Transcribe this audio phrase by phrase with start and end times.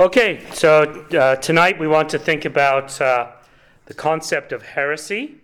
[0.00, 3.32] Okay, so uh, tonight we want to think about uh,
[3.84, 5.42] the concept of heresy,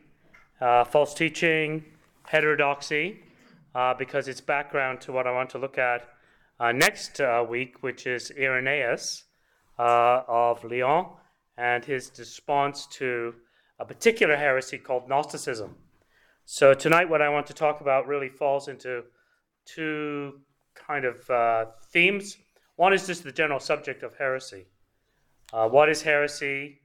[0.62, 1.84] uh, false teaching,
[2.24, 3.20] heterodoxy,
[3.74, 6.08] uh, because it's background to what I want to look at
[6.58, 9.24] uh, next uh, week, which is Irenaeus
[9.76, 11.04] of Lyon
[11.58, 13.34] and his response to
[13.78, 15.76] a particular heresy called Gnosticism.
[16.46, 19.02] So tonight, what I want to talk about really falls into
[19.66, 20.40] two
[20.74, 22.38] kind of themes.
[22.76, 24.66] One is just the general subject of heresy.
[25.52, 26.80] Uh, what is heresy?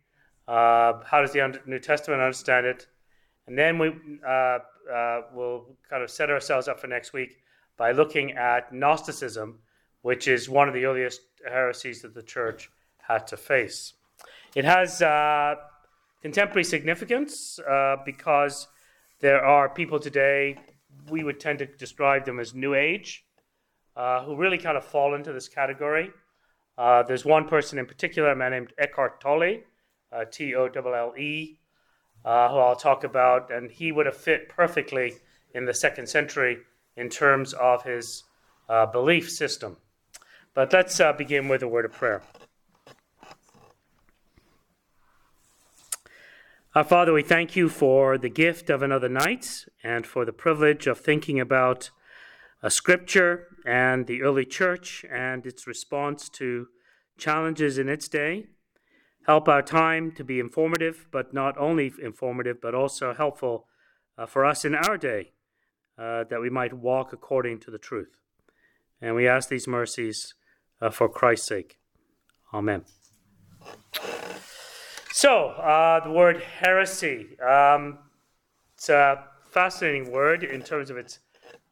[0.47, 2.87] Uh, how does the New Testament understand it?
[3.47, 3.93] And then we
[4.25, 4.59] uh,
[4.91, 7.37] uh, will kind of set ourselves up for next week
[7.77, 9.59] by looking at Gnosticism,
[10.01, 12.69] which is one of the earliest heresies that the church
[12.99, 13.93] had to face.
[14.55, 15.55] It has uh,
[16.21, 18.67] contemporary significance uh, because
[19.19, 20.57] there are people today,
[21.09, 23.25] we would tend to describe them as New Age
[23.95, 26.09] uh, who really kind of fall into this category.
[26.77, 29.57] Uh, there's one person in particular, a man named Eckhart Tolle,
[30.11, 31.59] uh, T O L L E,
[32.25, 35.13] uh, who I'll talk about, and he would have fit perfectly
[35.53, 36.59] in the second century
[36.95, 38.23] in terms of his
[38.69, 39.77] uh, belief system.
[40.53, 42.21] But let's begin with a word of prayer.
[46.73, 50.87] Our Father, we thank you for the gift of another night and for the privilege
[50.87, 51.89] of thinking about
[52.63, 56.67] a scripture and the early church and its response to
[57.17, 58.47] challenges in its day.
[59.27, 63.67] Help our time to be informative, but not only informative, but also helpful
[64.17, 65.31] uh, for us in our day,
[65.97, 68.17] uh, that we might walk according to the truth.
[68.99, 70.33] And we ask these mercies
[70.81, 71.77] uh, for Christ's sake.
[72.53, 72.83] Amen.
[75.11, 77.39] So, uh, the word heresy.
[77.39, 77.99] Um,
[78.73, 81.19] it's a fascinating word in terms of its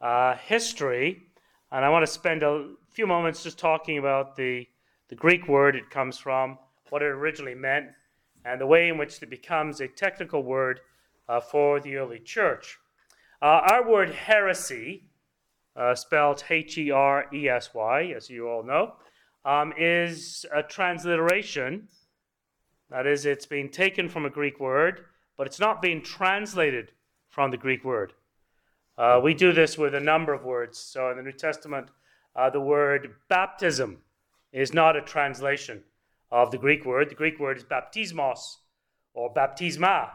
[0.02, 1.29] uh, history.
[1.72, 4.68] And I want to spend a few moments just talking about the,
[5.10, 6.58] the Greek word it comes from,
[6.90, 7.88] what it originally meant,
[8.44, 10.80] and the way in which it becomes a technical word
[11.28, 12.80] uh, for the early church.
[13.42, 15.04] Uh, our word heresy,
[15.76, 18.96] uh, spelled H E R E S Y, as you all know,
[19.46, 21.88] um, is a transliteration.
[22.90, 25.06] That is, it's being taken from a Greek word,
[25.38, 26.92] but it's not being translated
[27.28, 28.14] from the Greek word.
[29.00, 30.78] Uh, we do this with a number of words.
[30.78, 31.88] So in the New Testament,
[32.36, 34.00] uh, the word baptism
[34.52, 35.82] is not a translation
[36.32, 37.10] of the Greek word.
[37.10, 38.58] The Greek word is baptismos
[39.14, 40.10] or baptisma.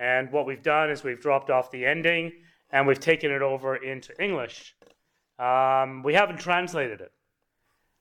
[0.00, 2.32] And what we've done is we've dropped off the ending
[2.72, 4.74] and we've taken it over into English.
[5.38, 7.12] Um, we haven't translated it.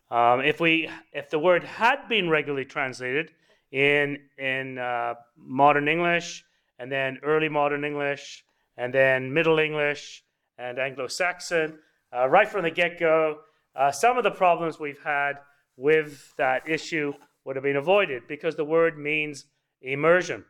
[0.10, 3.32] Um, if we, if the word had been regularly translated
[3.72, 6.46] in in uh, modern English
[6.80, 8.44] and then early modern English
[8.78, 10.24] and then Middle English
[10.58, 11.80] and Anglo Saxon.
[12.16, 13.40] Uh, right from the get go,
[13.76, 15.34] uh, some of the problems we've had
[15.78, 17.14] with that issue
[17.44, 19.46] would have been avoided because the word means
[19.82, 20.46] immersion.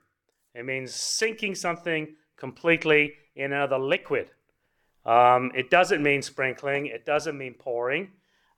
[0.53, 4.29] It means sinking something completely in another liquid.
[5.05, 8.11] Um, it doesn't mean sprinkling, it doesn't mean pouring.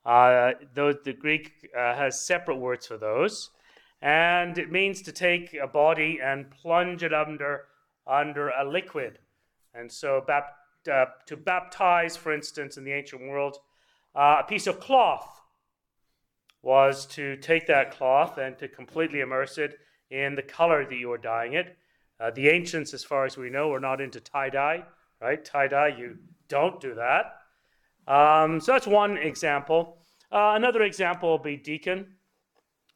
[0.06, 3.50] Uh, though the Greek uh, has separate words for those.
[4.02, 7.64] And it means to take a body and plunge it under,
[8.06, 9.20] under a liquid.
[9.78, 13.58] And so, uh, to baptize, for instance, in the ancient world,
[14.16, 15.42] uh, a piece of cloth
[16.62, 19.78] was to take that cloth and to completely immerse it
[20.10, 21.78] in the color that you were dyeing it.
[22.20, 24.84] Uh, the ancients, as far as we know, were not into tie dye,
[25.22, 25.46] right?
[25.46, 26.18] Tie dye, you
[26.48, 27.36] don't do that.
[28.12, 30.00] Um, so that's one example.
[30.32, 32.16] Uh, another example will be deacon.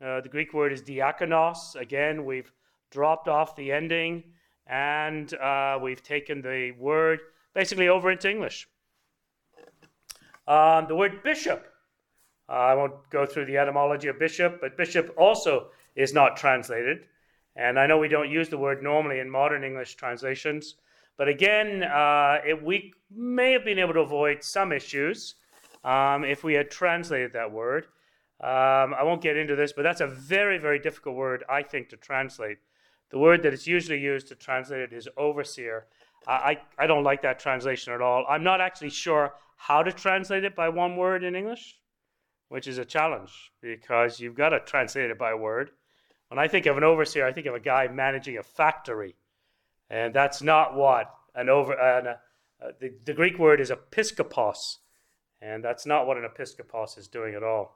[0.04, 1.76] Uh, the Greek word is diakonos.
[1.76, 2.52] Again, we've
[2.90, 4.24] dropped off the ending
[4.72, 7.20] and uh, we've taken the word
[7.54, 8.70] basically over into English.
[10.48, 11.68] Um, the word bishop,
[12.50, 17.06] uh, I won't go through the etymology of bishop, but bishop also is not translated.
[17.58, 20.76] And I know we don't use the word normally in modern English translations,
[21.18, 25.36] but again, uh, it, we may have been able to avoid some issues
[25.84, 27.88] um, if we had translated that word.
[28.40, 31.90] Um, I won't get into this, but that's a very, very difficult word, I think,
[31.90, 32.58] to translate.
[33.12, 35.88] The word that is usually used to translate it is overseer.
[36.28, 38.26] I, I don't like that translation at all.
[38.30, 41.78] I'm not actually sure how to translate it by one word in English,
[42.50, 45.72] which is a challenge because you've got to translate it by word.
[46.30, 49.16] When I think of an overseer, I think of a guy managing a factory.
[49.90, 51.78] And that's not what an over.
[51.78, 52.14] uh,
[52.80, 54.78] the, the Greek word is episkopos,
[55.42, 57.76] and that's not what an episkopos is doing at all.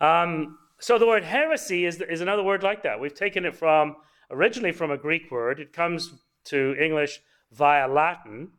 [0.00, 3.00] Um, so the word heresy is, is another word like that.
[3.00, 3.96] We've taken it from
[4.30, 5.60] originally from a Greek word.
[5.60, 6.12] It comes
[6.44, 7.20] to English
[7.52, 8.50] via Latin,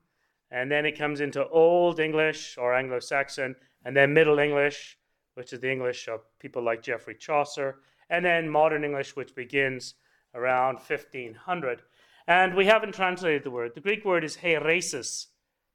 [0.51, 4.97] and then it comes into Old English or Anglo Saxon, and then Middle English,
[5.35, 7.79] which is the English of people like Geoffrey Chaucer,
[8.09, 9.95] and then modern English, which begins
[10.33, 11.81] around 1500.
[12.27, 13.73] And we haven't translated the word.
[13.73, 15.27] The Greek word is heresis,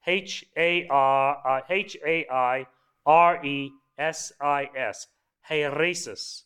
[0.06, 2.66] H A R H A I
[3.06, 5.06] R E S I S,
[5.48, 6.42] heresis.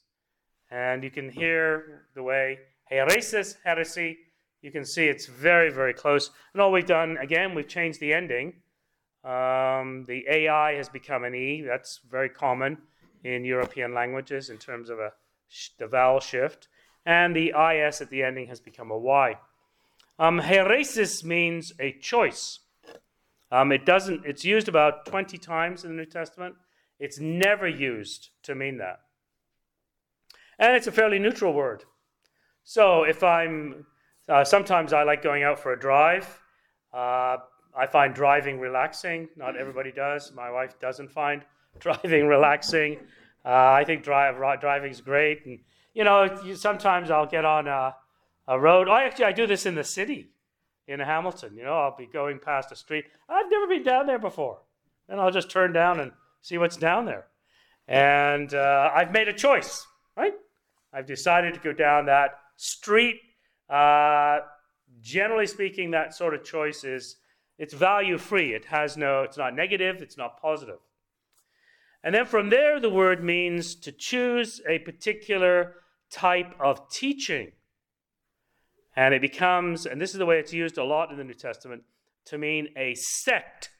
[0.70, 2.58] And you can hear the way
[2.90, 4.18] heresis, heresy,
[4.62, 6.30] you can see it's very, very close.
[6.52, 8.54] And all we've done, again, we've changed the ending.
[9.24, 11.62] Um, the AI has become an E.
[11.62, 12.78] That's very common
[13.24, 15.12] in European languages in terms of a
[15.78, 16.68] the vowel shift.
[17.04, 19.38] And the IS at the ending has become a Y.
[20.18, 22.60] Um, heresis means a choice.
[23.52, 24.24] Um, it doesn't.
[24.24, 26.56] It's used about 20 times in the New Testament.
[26.98, 29.00] It's never used to mean that.
[30.58, 31.84] And it's a fairly neutral word.
[32.68, 33.86] So if I'm,
[34.28, 36.42] uh, sometimes I like going out for a drive.
[36.92, 37.36] Uh,
[37.78, 39.28] I find driving relaxing.
[39.36, 40.32] Not everybody does.
[40.34, 41.44] My wife doesn't find
[41.78, 42.98] driving relaxing.
[43.44, 45.46] Uh, I think drive, driving is great.
[45.46, 45.60] And,
[45.94, 47.94] you know, you, sometimes I'll get on a,
[48.48, 48.88] a road.
[48.88, 50.32] Oh, actually, I do this in the city
[50.88, 51.56] in Hamilton.
[51.56, 53.04] You know, I'll be going past a street.
[53.28, 54.58] I've never been down there before.
[55.08, 56.10] And I'll just turn down and
[56.42, 57.26] see what's down there.
[57.86, 59.86] And uh, I've made a choice,
[60.16, 60.34] right?
[60.92, 63.20] I've decided to go down that street.
[63.68, 64.38] Uh,
[65.00, 67.16] generally speaking, that sort of choice is
[67.58, 68.54] it's value free.
[68.54, 70.78] It has no, it's not negative, it's not positive.
[72.04, 75.74] And then from there, the word means to choose a particular
[76.10, 77.52] type of teaching.
[78.94, 81.34] And it becomes, and this is the way it's used a lot in the New
[81.34, 81.82] Testament,
[82.26, 83.70] to mean a sect,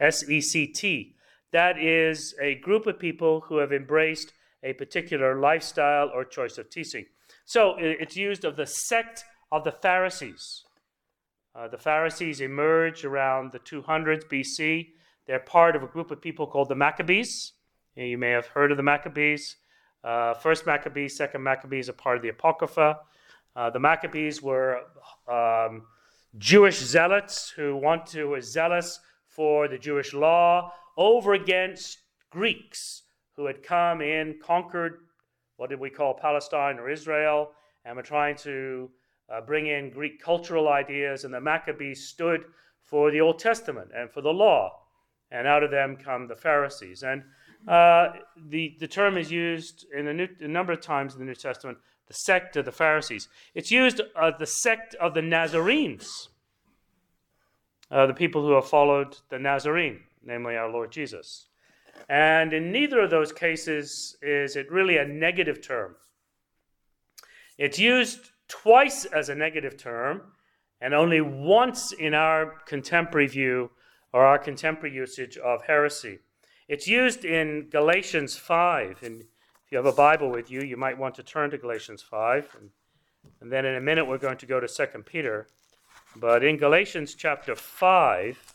[0.00, 1.14] S E C T.
[1.52, 6.68] That is a group of people who have embraced a particular lifestyle or choice of
[6.68, 7.06] teaching.
[7.46, 10.64] So it's used of the sect of the Pharisees.
[11.54, 14.88] Uh, the Pharisees emerge around the 200s BC.
[15.26, 17.52] They're part of a group of people called the Maccabees.
[17.94, 19.56] You may have heard of the Maccabees.
[20.02, 22.98] Uh, first Maccabees, second Maccabees are part of the Apocrypha.
[23.54, 24.80] Uh, the Maccabees were
[25.28, 25.82] um,
[26.38, 28.98] Jewish zealots who want to were zealous
[29.28, 31.98] for the Jewish law over against
[32.30, 33.02] Greeks
[33.36, 35.05] who had come in, conquered
[35.56, 37.52] what did we call Palestine or Israel,
[37.84, 38.90] and we're trying to
[39.28, 41.24] uh, bring in Greek cultural ideas.
[41.24, 42.44] And the Maccabees stood
[42.82, 44.80] for the Old Testament and for the law.
[45.30, 47.02] And out of them come the Pharisees.
[47.02, 47.24] And
[47.66, 48.12] uh,
[48.48, 51.34] the, the term is used in a, new, a, number of times in the New
[51.34, 53.28] Testament, the sect of the Pharisees.
[53.54, 56.28] It's used uh, the sect of the Nazarenes,
[57.90, 61.48] uh, the people who have followed the Nazarene, namely our Lord Jesus.
[62.08, 65.96] And in neither of those cases is it really a negative term.
[67.58, 70.22] It's used twice as a negative term,
[70.80, 73.70] and only once in our contemporary view
[74.12, 76.18] or our contemporary usage of heresy.
[76.68, 79.02] It's used in Galatians 5.
[79.02, 82.02] And if you have a Bible with you, you might want to turn to Galatians
[82.02, 82.56] 5.
[82.60, 82.70] And,
[83.40, 85.46] and then in a minute, we're going to go to 2 Peter.
[86.16, 88.54] But in Galatians chapter 5,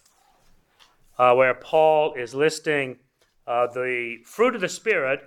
[1.17, 2.97] uh, where Paul is listing
[3.51, 5.19] uh, the fruit of the Spirit,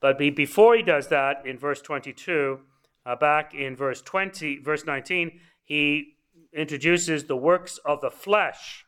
[0.00, 2.60] but be, before he does that, in verse 22,
[3.04, 6.14] uh, back in verse 20, verse 19, he
[6.54, 8.86] introduces the works of the flesh.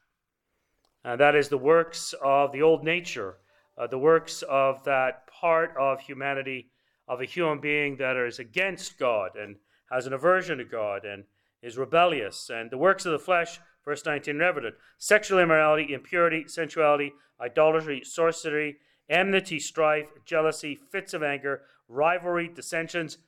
[1.04, 3.36] Uh, that is the works of the old nature,
[3.76, 6.70] uh, the works of that part of humanity,
[7.06, 9.56] of a human being that is against God and
[9.90, 11.24] has an aversion to God and
[11.62, 12.48] is rebellious.
[12.50, 18.76] And the works of the flesh, verse 19, evident sexual immorality, impurity, sensuality, idolatry, sorcery,
[19.08, 23.18] enmity, strife, jealousy, fits of anger, rivalry, dissensions,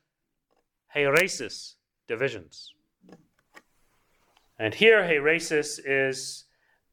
[0.94, 1.74] heresis,
[2.06, 2.74] divisions.
[4.58, 6.44] And here, heresis is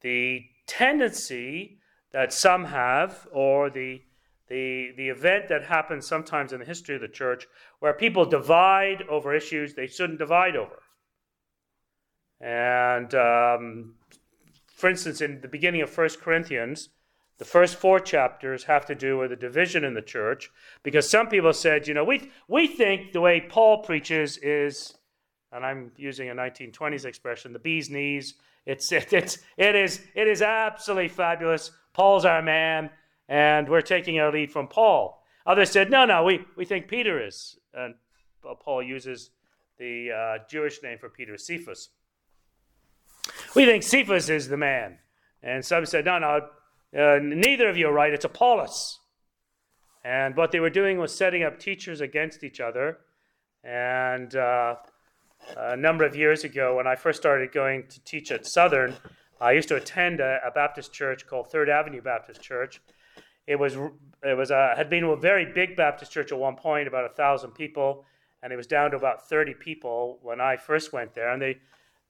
[0.01, 1.79] the tendency
[2.11, 4.01] that some have, or the,
[4.47, 7.45] the, the event that happens sometimes in the history of the church,
[7.79, 10.81] where people divide over issues they shouldn't divide over.
[12.41, 13.95] And um,
[14.79, 16.87] for instance, in the beginning of 1 Corinthians,
[17.37, 20.49] the first four chapters have to do with the division in the church
[20.83, 24.93] because some people said, you know, we, we think the way Paul preaches is,
[25.51, 28.35] and I'm using a 1920s expression, the bee's knees.
[28.65, 31.71] It's, it, it's, it, is, it is absolutely fabulous.
[31.93, 32.89] Paul's our man,
[33.27, 35.23] and we're taking our lead from Paul.
[35.45, 37.57] Others said, no, no, we, we think Peter is.
[37.73, 37.95] And
[38.61, 39.31] Paul uses
[39.77, 41.89] the uh, Jewish name for Peter, Cephas.
[43.55, 44.99] We think Cephas is the man.
[45.41, 46.49] And some said, no, no,
[46.97, 48.99] uh, neither of you are right, it's Apollos.
[50.03, 52.99] And what they were doing was setting up teachers against each other.
[53.63, 54.75] And uh,
[55.57, 58.95] a number of years ago, when I first started going to teach at Southern,
[59.41, 62.81] I used to attend a, a Baptist church called Third Avenue Baptist Church.
[63.47, 63.75] It was
[64.23, 67.13] it was a, had been a very big Baptist church at one point, about a
[67.13, 68.05] thousand people.
[68.43, 71.31] and it was down to about 30 people when I first went there.
[71.31, 71.57] And they,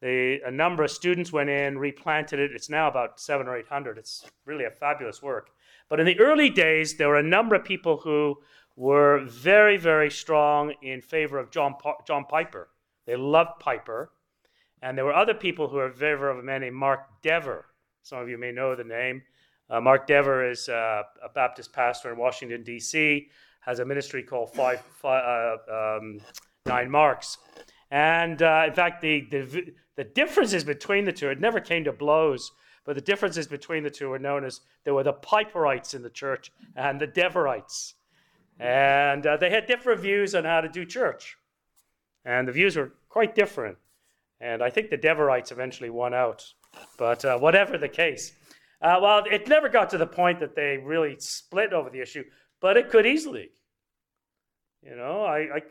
[0.02, 2.52] they, a number of students went in, replanted it.
[2.54, 3.98] It's now about seven or 800.
[3.98, 5.50] It's really a fabulous work.
[5.90, 8.38] But in the early days, there were a number of people who
[8.76, 11.76] were very, very strong in favor of John,
[12.08, 12.70] John Piper.
[13.06, 14.12] They loved Piper.
[14.82, 17.66] And there were other people who were in favor of a man named Mark Dever.
[18.04, 19.22] Some of you may know the name.
[19.70, 23.28] Uh, Mark Dever is uh, a Baptist pastor in Washington, D.C.,
[23.62, 26.22] has a ministry called Five, five uh, um,
[26.66, 27.38] Nine Marks.
[27.92, 31.92] And uh, in fact, the, the, the differences between the two, it never came to
[31.92, 32.54] blows,
[32.86, 36.10] but the differences between the two were known as there were the Piperites in the
[36.10, 37.96] church and the Deverites.
[38.62, 41.36] And uh, they had different views on how to do church.
[42.24, 43.78] And the views were quite different.
[44.40, 46.46] And I think the Deverites eventually won out.
[46.98, 48.32] But uh, whatever the case,
[48.82, 52.24] uh, well, it never got to the point that they really split over the issue,
[52.62, 53.50] but it could easily.
[54.82, 55.62] You know, I, I,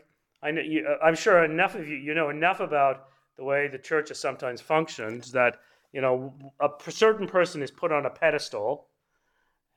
[0.43, 3.07] I you, uh, I'm sure enough of you, you know enough about
[3.39, 5.61] the way the church has sometimes functioned that,
[5.93, 8.87] you know, a certain person is put on a pedestal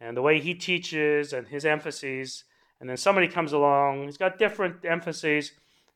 [0.01, 2.43] and the way he teaches and his emphases,
[2.81, 5.53] and then somebody comes along, he's got different emphases,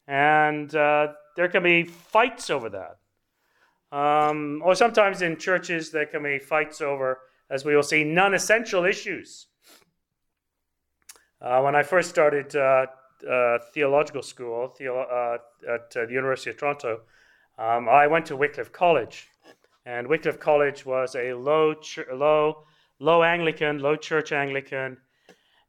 [0.06, 2.98] and uh, there can be fights over that.
[3.90, 7.18] Um, or sometimes in churches, there can be fights over,
[7.50, 9.48] as we will see, non essential issues.
[11.40, 12.86] Uh, when I first started uh,
[13.28, 17.00] uh, theological school uh, at uh, the University of Toronto,
[17.58, 19.28] um, I went to Wycliffe College.
[19.84, 22.64] And Wycliffe College was a low, ch- low,
[22.98, 24.98] low Anglican, low church Anglican.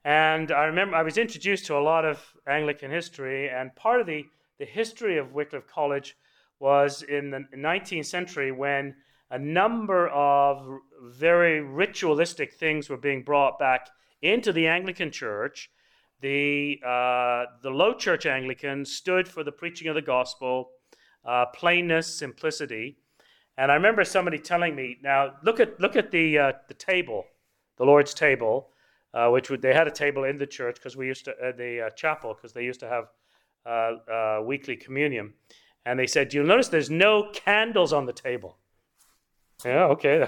[0.03, 4.07] And I remember I was introduced to a lot of Anglican history, and part of
[4.07, 4.25] the,
[4.57, 6.15] the history of Wycliffe College
[6.59, 8.95] was in the 19th century when
[9.29, 13.89] a number of very ritualistic things were being brought back
[14.21, 15.69] into the Anglican Church.
[16.21, 20.69] The, uh, the low church Anglicans stood for the preaching of the gospel,
[21.27, 22.97] uh, plainness, simplicity.
[23.57, 27.25] And I remember somebody telling me, now look at, look at the, uh, the table,
[27.77, 28.69] the Lord's table,
[29.13, 31.51] uh, which would, they had a table in the church because we used to, uh,
[31.55, 35.33] the uh, chapel, because they used to have weekly communion.
[35.85, 38.57] And they said, You'll notice there's no candles on the table.
[39.65, 40.27] Yeah, okay.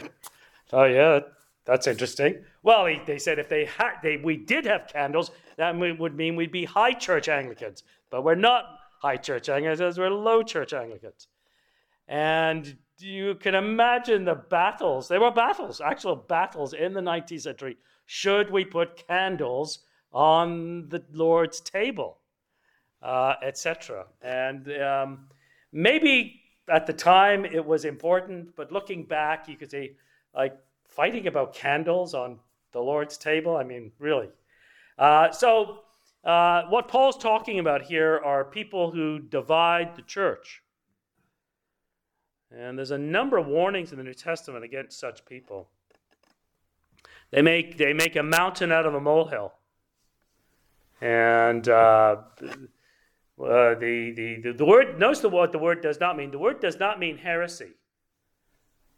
[0.71, 1.21] Oh, yeah,
[1.65, 2.43] that's interesting.
[2.63, 6.51] Well, they said if they had, they, we did have candles, that would mean we'd
[6.51, 7.83] be high church Anglicans.
[8.09, 11.27] But we're not high church Anglicans, we're low church Anglicans.
[12.07, 15.07] And you can imagine the battles.
[15.07, 17.77] There were battles, actual battles in the 19th century.
[18.05, 19.79] Should we put candles
[20.11, 22.17] on the Lord's table,
[23.01, 24.05] uh, etc.
[24.21, 25.27] And um,
[25.71, 29.93] maybe at the time it was important, but looking back, you could say,
[30.35, 32.39] like fighting about candles on
[32.71, 33.55] the Lord's table.
[33.55, 34.29] I mean, really.
[34.97, 35.79] Uh, so,
[36.23, 40.61] uh, what Paul's talking about here are people who divide the church.
[42.51, 45.69] And there's a number of warnings in the New Testament against such people.
[47.31, 49.53] They make, they make a mountain out of a molehill.
[50.99, 52.55] And uh, uh,
[53.37, 56.31] the, the, the, the word, notice the, what the word does not mean.
[56.31, 57.73] The word does not mean heresy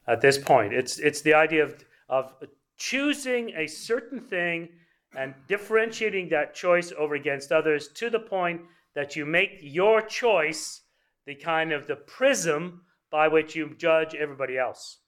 [0.07, 0.73] at this point.
[0.73, 1.75] It's, it's the idea of,
[2.09, 2.33] of
[2.77, 4.69] choosing a certain thing
[5.15, 8.61] and differentiating that choice over against others to the point
[8.95, 10.81] that you make your choice
[11.25, 14.99] the kind of the prism by which you judge everybody else.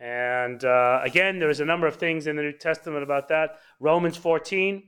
[0.00, 3.60] And uh, again, there's a number of things in the New Testament about that.
[3.78, 4.82] Romans 14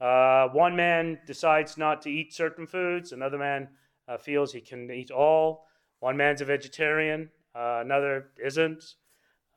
[0.00, 3.68] uh, one man decides not to eat certain foods, another man
[4.08, 5.66] uh, feels he can eat all.
[5.98, 8.82] One man's a vegetarian, uh, another isn't.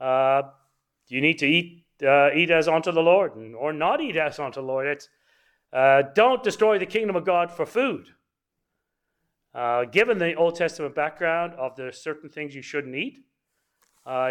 [0.01, 0.41] Uh,
[1.08, 4.62] you need to eat uh, eat as unto the Lord, or not eat as unto
[4.62, 4.88] the Lord.
[4.88, 5.09] It's
[5.71, 8.07] uh, don't destroy the kingdom of God for food.
[9.91, 13.19] given the Old Testament background of the certain things you shouldn't eat,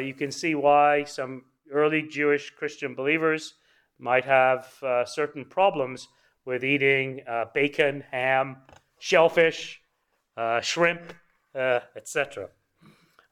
[0.03, 3.55] you can see why some early Jewish Christian believers
[3.99, 6.09] might have uh, certain problems
[6.45, 8.57] with eating uh, bacon, ham,
[8.99, 9.81] shellfish,
[10.37, 11.01] uh, shrimp,
[11.55, 12.49] uh, etc.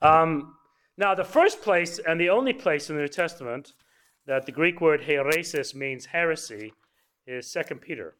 [0.01, 0.55] Um,
[0.97, 3.73] now, the first place and the only place in the New Testament
[4.31, 6.73] that the Greek word heresis means heresy
[7.27, 8.15] is 2 Peter.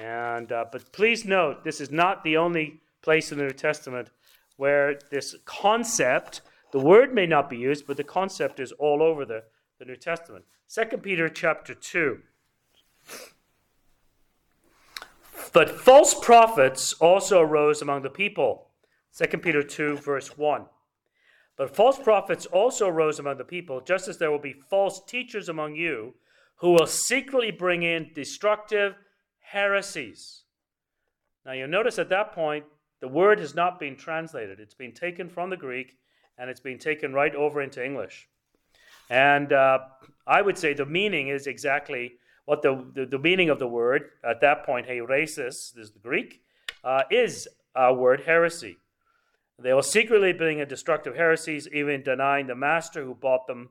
[0.00, 4.10] And, uh, but please note, this is not the only place in the New Testament
[4.56, 9.24] where this concept, the word may not be used, but the concept is all over
[9.24, 9.42] the,
[9.80, 10.44] the New Testament.
[10.72, 12.20] 2 Peter chapter 2.
[15.52, 18.68] But false prophets also arose among the people.
[19.16, 20.66] 2 Peter 2, verse 1.
[21.58, 25.48] But false prophets also arose among the people, just as there will be false teachers
[25.48, 26.14] among you
[26.56, 28.94] who will secretly bring in destructive
[29.40, 30.44] heresies.
[31.44, 32.64] Now you'll notice at that point,
[33.00, 34.60] the word has not been translated.
[34.60, 35.98] It's been taken from the Greek
[36.38, 38.28] and it's been taken right over into English.
[39.10, 39.78] And uh,
[40.26, 42.12] I would say the meaning is exactly
[42.44, 46.42] what the, the, the, meaning of the word at that point, heresis, is the Greek,
[46.84, 48.78] uh, is our word heresy.
[49.60, 53.70] They will secretly bring a destructive heresies, even denying the master who bought them,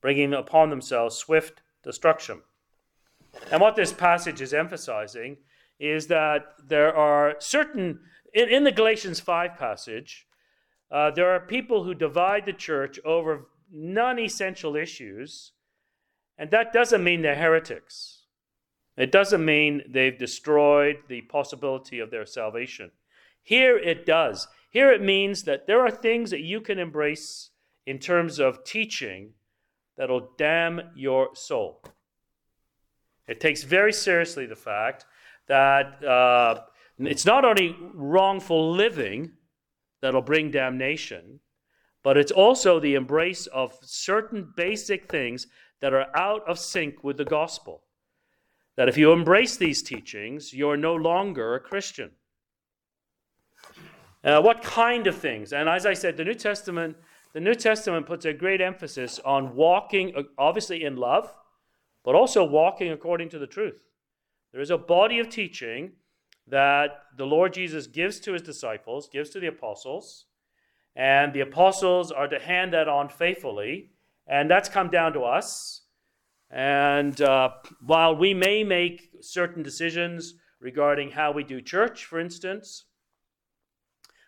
[0.00, 2.42] bringing upon themselves swift destruction.
[3.50, 5.38] And what this passage is emphasizing
[5.78, 8.00] is that there are certain,
[8.32, 10.26] in, in the Galatians 5 passage,
[10.90, 15.52] uh, there are people who divide the church over non essential issues,
[16.38, 18.22] and that doesn't mean they're heretics.
[18.96, 22.92] It doesn't mean they've destroyed the possibility of their salvation.
[23.42, 24.48] Here it does.
[24.76, 27.48] Here it means that there are things that you can embrace
[27.86, 29.30] in terms of teaching
[29.96, 31.82] that'll damn your soul.
[33.26, 35.06] It takes very seriously the fact
[35.48, 36.60] that uh,
[36.98, 39.32] it's not only wrongful living
[40.02, 41.40] that'll bring damnation,
[42.02, 45.46] but it's also the embrace of certain basic things
[45.80, 47.80] that are out of sync with the gospel.
[48.76, 52.10] That if you embrace these teachings, you're no longer a Christian.
[54.26, 55.52] Uh, what kind of things?
[55.52, 56.96] And as I said, the New Testament,
[57.32, 61.32] the New Testament puts a great emphasis on walking, uh, obviously in love,
[62.04, 63.84] but also walking according to the truth.
[64.50, 65.92] There is a body of teaching
[66.48, 70.26] that the Lord Jesus gives to his disciples, gives to the apostles,
[70.96, 73.90] and the apostles are to hand that on faithfully,
[74.26, 75.82] and that's come down to us.
[76.50, 77.50] And uh,
[77.84, 82.86] while we may make certain decisions regarding how we do church, for instance,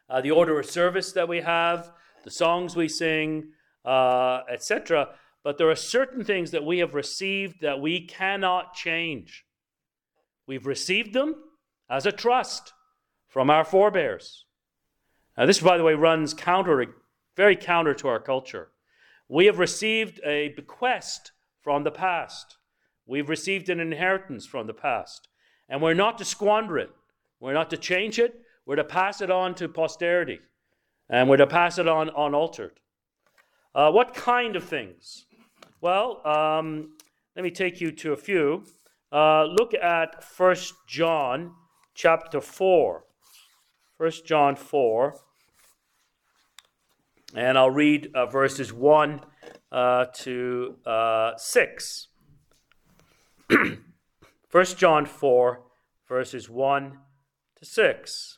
[0.08, 1.90] uh, the order of service that we have,
[2.24, 3.50] the songs we sing,
[3.84, 5.10] uh, etc.,
[5.44, 9.46] but there are certain things that we have received that we cannot change.
[10.46, 11.36] We've received them
[11.88, 12.72] as a trust
[13.28, 14.44] from our forebears.
[15.36, 16.84] Now, this, by the way, runs counter,
[17.36, 18.68] very counter to our culture.
[19.28, 22.56] We have received a bequest from the past.
[23.06, 25.28] We've received an inheritance from the past.
[25.68, 26.90] And we're not to squander it.
[27.40, 28.40] We're not to change it.
[28.68, 30.40] We're to pass it on to posterity.
[31.08, 32.80] And we're to pass it on unaltered.
[33.74, 35.24] Uh, what kind of things?
[35.80, 36.90] Well, um,
[37.34, 38.64] let me take you to a few.
[39.10, 41.54] Uh, look at 1 John
[41.94, 43.04] chapter 4.
[43.96, 45.14] 1 John 4.
[47.34, 49.22] And I'll read uh, verses 1
[49.72, 52.08] uh, to uh, 6.
[53.48, 55.60] 1 John 4,
[56.06, 56.98] verses 1
[57.56, 58.37] to 6.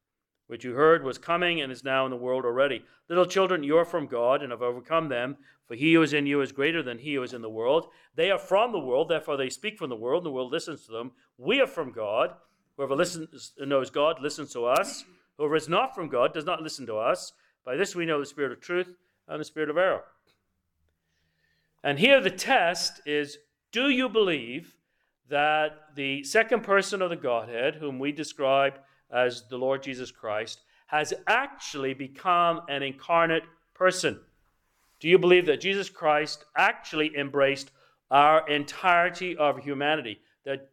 [0.51, 2.83] which you heard was coming and is now in the world already.
[3.07, 6.25] Little children, you are from God and have overcome them, for he who is in
[6.25, 7.87] you is greater than he who is in the world.
[8.17, 10.85] They are from the world, therefore they speak from the world, and the world listens
[10.85, 11.13] to them.
[11.37, 12.33] We are from God.
[12.75, 15.05] Whoever listens, knows God listens to us.
[15.37, 17.31] Whoever is not from God does not listen to us.
[17.63, 18.93] By this we know the spirit of truth
[19.29, 20.03] and the spirit of error.
[21.81, 23.37] And here the test is
[23.71, 24.75] do you believe
[25.29, 28.73] that the second person of the Godhead, whom we describe
[29.11, 33.43] as the Lord Jesus Christ, has actually become an incarnate
[33.73, 34.19] person?
[34.99, 37.71] Do you believe that Jesus Christ actually embraced
[38.09, 40.19] our entirety of humanity?
[40.45, 40.69] That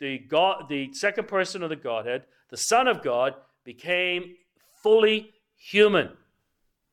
[0.00, 4.34] the, God, the second person of the Godhead, the Son of God, became
[4.82, 6.10] fully human.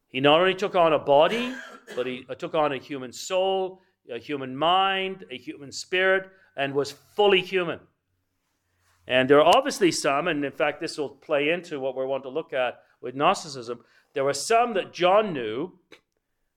[0.09, 1.53] He not only took on a body,
[1.95, 6.73] but he uh, took on a human soul, a human mind, a human spirit, and
[6.73, 7.79] was fully human.
[9.07, 12.23] And there are obviously some, and in fact, this will play into what we want
[12.23, 13.79] to look at with Gnosticism.
[14.13, 15.71] There were some that John knew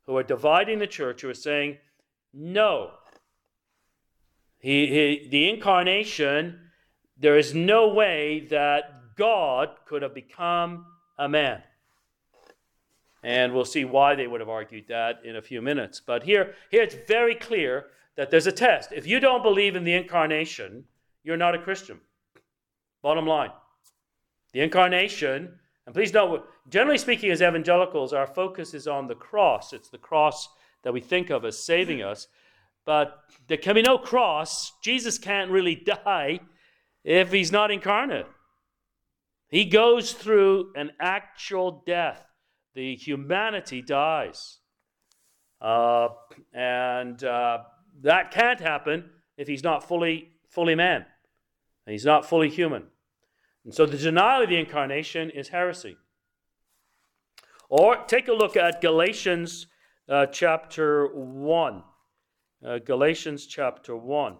[0.06, 1.78] who were dividing the church who were saying,
[2.32, 2.90] no,
[4.58, 6.58] he, he, the incarnation,
[7.16, 10.86] there is no way that God could have become
[11.18, 11.62] a man.
[13.22, 16.00] And we'll see why they would have argued that in a few minutes.
[16.00, 17.86] But here, here it's very clear
[18.16, 18.92] that there's a test.
[18.92, 20.84] If you don't believe in the incarnation,
[21.22, 22.00] you're not a Christian.
[23.02, 23.50] Bottom line.
[24.52, 29.72] The incarnation, and please note, generally speaking, as evangelicals, our focus is on the cross.
[29.72, 30.48] It's the cross
[30.82, 32.26] that we think of as saving us.
[32.84, 34.72] But there can be no cross.
[34.82, 36.40] Jesus can't really die
[37.04, 38.26] if he's not incarnate.
[39.48, 42.24] He goes through an actual death.
[42.74, 44.58] The humanity dies.
[45.60, 46.08] Uh,
[46.52, 47.58] and uh,
[48.02, 51.04] that can't happen if he's not fully, fully man.
[51.90, 52.84] And he's not fully human.
[53.64, 55.96] And so the denial of the incarnation is heresy.
[57.68, 59.66] Or take a look at Galatians
[60.08, 61.82] uh, chapter 1.
[62.64, 64.36] Uh, Galatians chapter 1.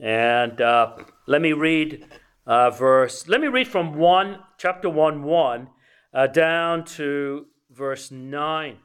[0.00, 0.94] And uh,
[1.26, 2.06] let me read
[2.46, 5.68] uh, verse, let me read from 1, chapter 1, 1,
[6.12, 8.78] uh, down to verse 9.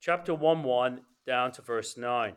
[0.00, 2.36] Chapter 1, 1, down to verse 9.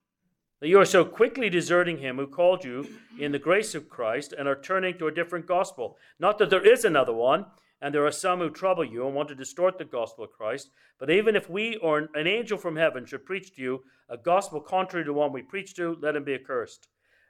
[0.61, 2.87] that you are so quickly deserting him who called you
[3.19, 5.97] in the grace of Christ and are turning to a different gospel.
[6.19, 7.47] Not that there is another one,
[7.81, 10.69] and there are some who trouble you and want to distort the gospel of Christ.
[10.99, 14.61] But even if we or an angel from heaven should preach to you a gospel
[14.61, 16.87] contrary to one we preach to, let him be accursed.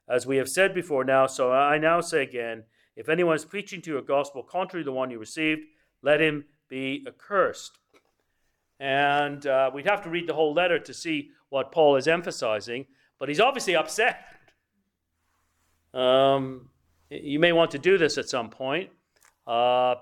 [0.09, 2.65] As we have said before now, so I now say again
[2.97, 5.61] if anyone is preaching to you a gospel contrary to the one you received,
[6.01, 7.77] let him be accursed.
[8.77, 12.87] And uh, we'd have to read the whole letter to see what Paul is emphasizing,
[13.21, 14.19] but he's obviously upset.
[15.93, 16.69] Um,
[17.11, 18.89] you may want to do this at some point.
[19.45, 19.93] Uh,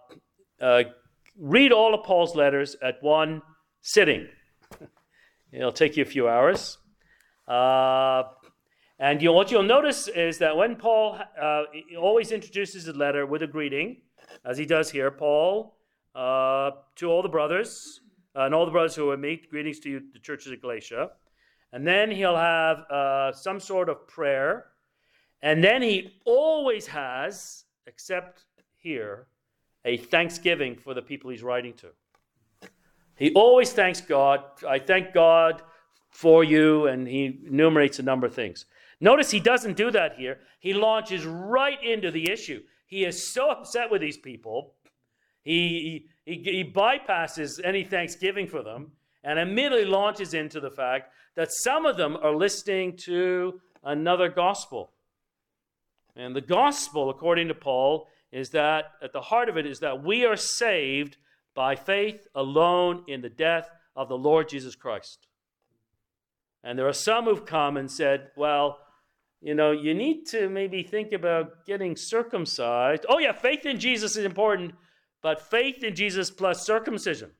[0.61, 0.83] uh,
[1.37, 3.41] read all of Paul's letters at one
[3.81, 4.29] sitting.
[5.51, 6.77] It'll take you a few hours.
[7.45, 8.23] Uh,
[8.99, 11.63] and you, what you'll notice is that when Paul uh,
[11.99, 13.97] always introduces a letter with a greeting,
[14.45, 15.75] as he does here, Paul,
[16.15, 17.99] uh, to all the brothers,
[18.33, 21.09] and all the brothers who are meet, greetings to you, the churches of Galatia.
[21.71, 24.65] And then he'll have uh, some sort of prayer.
[25.41, 28.45] And then he always has, except
[28.77, 29.27] here,
[29.85, 32.69] a thanksgiving for the people he's writing to.
[33.15, 34.43] He always thanks God.
[34.67, 35.61] I thank God
[36.09, 38.65] for you, and he enumerates a number of things.
[38.99, 40.39] Notice he doesn't do that here.
[40.59, 42.61] He launches right into the issue.
[42.87, 44.73] He is so upset with these people,
[45.41, 48.91] he, he, he bypasses any thanksgiving for them
[49.23, 54.91] and immediately launches into the fact that some of them are listening to another gospel.
[56.15, 60.03] And the gospel, according to Paul, is that at the heart of it is that
[60.03, 61.17] we are saved
[61.55, 65.27] by faith alone in the death of the Lord Jesus Christ.
[66.63, 68.79] And there are some who've come and said, well,
[69.41, 73.05] you know, you need to maybe think about getting circumcised.
[73.07, 74.73] Oh, yeah, faith in Jesus is important,
[75.21, 77.31] but faith in Jesus plus circumcision.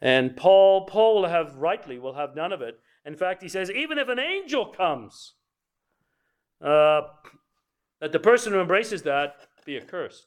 [0.00, 2.78] And Paul, Paul will have rightly will have none of it.
[3.04, 5.34] In fact, he says, even if an angel comes,
[6.60, 7.02] uh,
[8.00, 10.26] that the person who embraces that be accursed.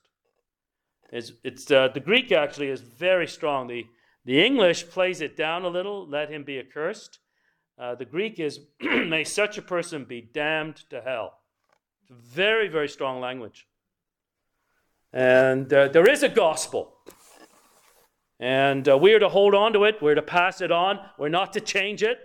[1.11, 3.67] It's, it's uh, the Greek actually is very strong.
[3.67, 3.85] The
[4.25, 6.07] the English plays it down a little.
[6.07, 7.17] Let him be accursed.
[7.79, 11.39] Uh, the Greek is may such a person be damned to hell.
[12.01, 13.65] It's very very strong language.
[15.11, 16.98] And uh, there is a gospel.
[18.39, 20.01] And uh, we are to hold on to it.
[20.01, 20.99] We're to pass it on.
[21.17, 22.19] We're not to change it.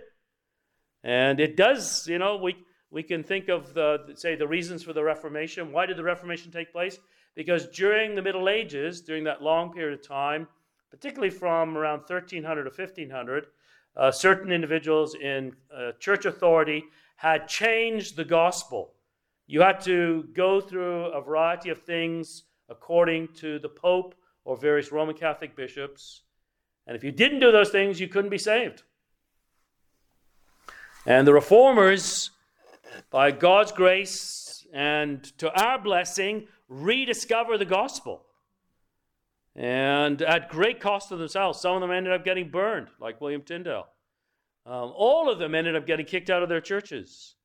[1.03, 2.55] And it does, you know, we,
[2.89, 5.71] we can think of, the, say, the reasons for the Reformation.
[5.71, 6.97] Why did the Reformation take place?
[7.35, 10.47] Because during the Middle Ages, during that long period of time,
[10.89, 13.47] particularly from around 1300 to 1500,
[13.97, 16.83] uh, certain individuals in uh, church authority
[17.17, 18.93] had changed the gospel.
[19.47, 24.91] You had to go through a variety of things according to the Pope or various
[24.91, 26.21] Roman Catholic bishops.
[26.87, 28.83] And if you didn't do those things, you couldn't be saved.
[31.05, 32.31] And the reformers
[33.09, 38.23] by God's grace and to our blessing, rediscover the gospel.
[39.55, 43.41] And at great cost to themselves, some of them ended up getting burned, like William
[43.41, 43.87] Tyndale.
[44.65, 47.35] Um, all of them ended up getting kicked out of their churches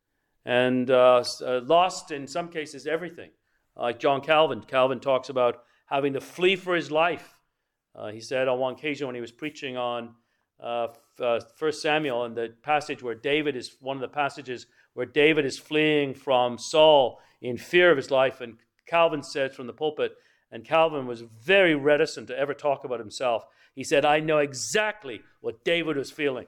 [0.44, 3.30] and uh, uh, lost, in some cases, everything.
[3.76, 4.62] Like John Calvin.
[4.62, 7.36] Calvin talks about having to flee for his life.
[7.94, 10.14] Uh, he said on one occasion when he was preaching on
[10.62, 10.88] uh,
[11.20, 15.44] uh, First Samuel and the passage where David is one of the passages where David
[15.44, 18.40] is fleeing from Saul in fear of his life.
[18.40, 20.12] And Calvin said from the pulpit,
[20.52, 23.44] and Calvin was very reticent to ever talk about himself.
[23.74, 26.46] He said, I know exactly what David was feeling.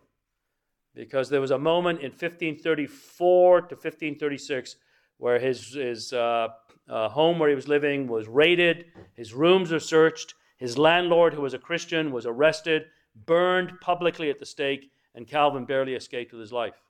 [0.95, 4.77] Because there was a moment in 1534 to 1536
[5.17, 6.49] where his, his uh,
[6.93, 11.41] uh, home where he was living was raided, his rooms were searched, his landlord, who
[11.41, 12.85] was a Christian, was arrested,
[13.27, 16.81] burned publicly at the stake, and Calvin barely escaped with his life.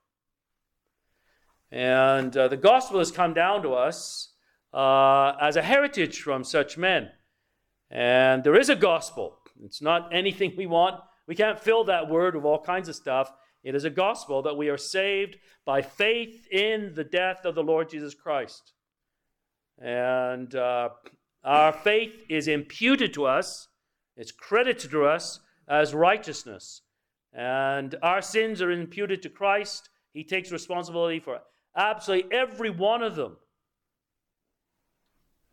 [1.70, 4.34] And uh, the gospel has come down to us
[4.74, 7.10] uh, as a heritage from such men.
[7.90, 9.38] And there is a gospel.
[9.64, 11.00] It's not anything we want.
[11.28, 13.32] We can't fill that word with all kinds of stuff.
[13.62, 17.62] It is a gospel that we are saved by faith in the death of the
[17.62, 18.72] Lord Jesus Christ.
[19.82, 20.90] And uh,
[21.42, 23.68] our faith is imputed to us,
[24.16, 26.82] it's credited to us as righteousness.
[27.32, 29.88] And our sins are imputed to Christ.
[30.12, 31.40] He takes responsibility for
[31.74, 33.38] absolutely every one of them.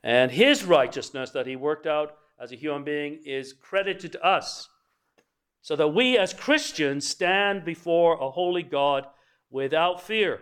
[0.03, 4.69] And his righteousness that he worked out as a human being is credited to us.
[5.61, 9.07] So that we as Christians stand before a holy God
[9.49, 10.41] without fear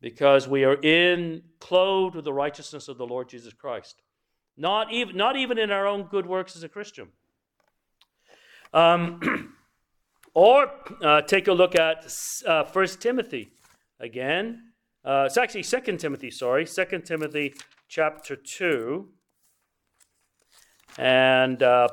[0.00, 4.02] because we are in clothed with the righteousness of the Lord Jesus Christ.
[4.56, 7.08] Not even, not even in our own good works as a Christian.
[8.72, 9.54] Um,
[10.34, 10.70] or
[11.02, 12.06] uh, take a look at
[12.46, 13.50] uh, 1 Timothy
[14.00, 14.72] again.
[15.04, 16.66] Uh, it's actually 2 Timothy, sorry.
[16.66, 17.54] 2 Timothy
[17.88, 19.08] chapter 2.
[20.98, 21.88] And uh,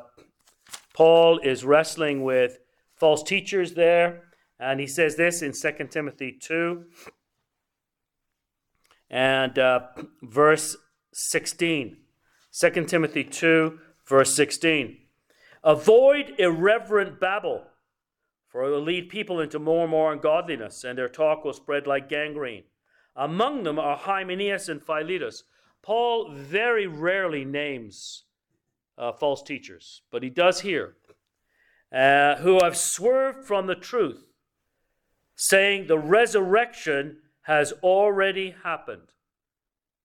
[0.94, 2.60] Paul is wrestling with
[2.96, 4.24] false teachers there.
[4.60, 6.86] And he says this in 2 Timothy 2
[9.16, 9.80] and uh,
[10.24, 10.76] verse
[11.14, 11.96] 16.
[12.52, 14.98] 2 Timothy 2, verse 16.
[15.64, 17.64] Avoid irreverent babble,
[18.50, 21.88] for it will lead people into more and more ungodliness, and their talk will spread
[21.88, 22.64] like gangrene.
[23.16, 25.44] Among them are Hymenaeus and Philetus.
[25.82, 28.24] Paul very rarely names
[28.98, 30.96] uh, false teachers, but he does here,
[31.90, 34.26] uh, who have swerved from the truth,
[35.38, 39.14] saying the resurrection has already happened.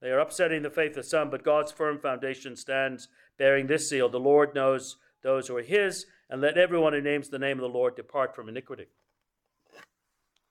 [0.02, 4.08] They are upsetting the faith of some, but God's firm foundation stands bearing this seal
[4.08, 7.62] The Lord knows those who are his, and let everyone who names the name of
[7.62, 8.86] the Lord depart from iniquity.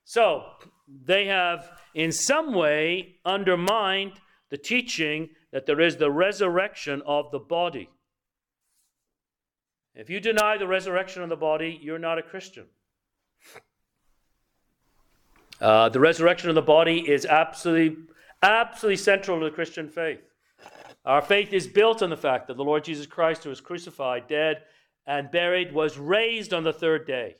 [0.03, 0.43] So,
[0.87, 4.13] they have in some way undermined
[4.49, 7.89] the teaching that there is the resurrection of the body.
[9.93, 12.65] If you deny the resurrection of the body, you're not a Christian.
[15.61, 18.03] Uh, the resurrection of the body is absolutely,
[18.41, 20.21] absolutely central to the Christian faith.
[21.05, 24.27] Our faith is built on the fact that the Lord Jesus Christ, who was crucified,
[24.27, 24.63] dead,
[25.05, 27.35] and buried, was raised on the third day.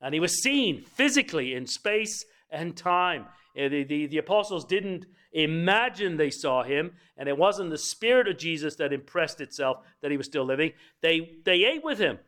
[0.00, 3.26] And he was seen physically in space and time.
[3.58, 8.28] Uh, the, the, the apostles didn't imagine they saw him, and it wasn't the spirit
[8.28, 10.72] of Jesus that impressed itself that he was still living.
[11.02, 12.18] They, they ate with him.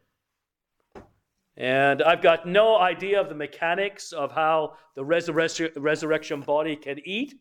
[1.56, 6.98] And I've got no idea of the mechanics of how the resurrection, resurrection body can
[7.04, 7.34] eat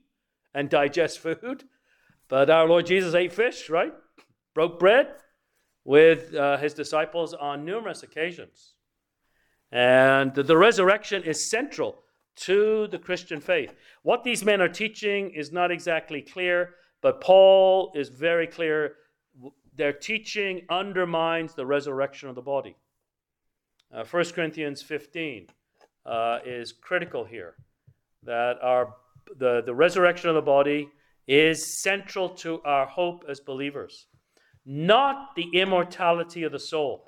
[0.53, 1.63] and digest food.
[2.27, 3.93] But our Lord Jesus ate fish, right?
[4.53, 5.07] Broke bread
[5.85, 8.73] with uh, his disciples on numerous occasions.
[9.71, 12.03] And the resurrection is central
[12.37, 13.73] to the Christian faith.
[14.03, 18.95] What these men are teaching is not exactly clear, but Paul is very clear.
[19.75, 22.75] Their teaching undermines the resurrection of the body.
[23.93, 25.47] Uh, 1 Corinthians 15
[26.05, 27.55] uh, is critical here
[28.23, 28.93] that our,
[29.37, 30.89] the, the resurrection of the body
[31.27, 34.07] is central to our hope as believers,
[34.65, 37.07] not the immortality of the soul.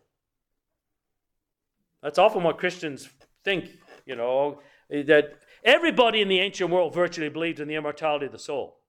[2.02, 3.10] That's often what Christians
[3.44, 3.70] think,
[4.06, 8.40] you know, that everybody in the ancient world virtually believed in the immortality of the
[8.40, 8.81] soul.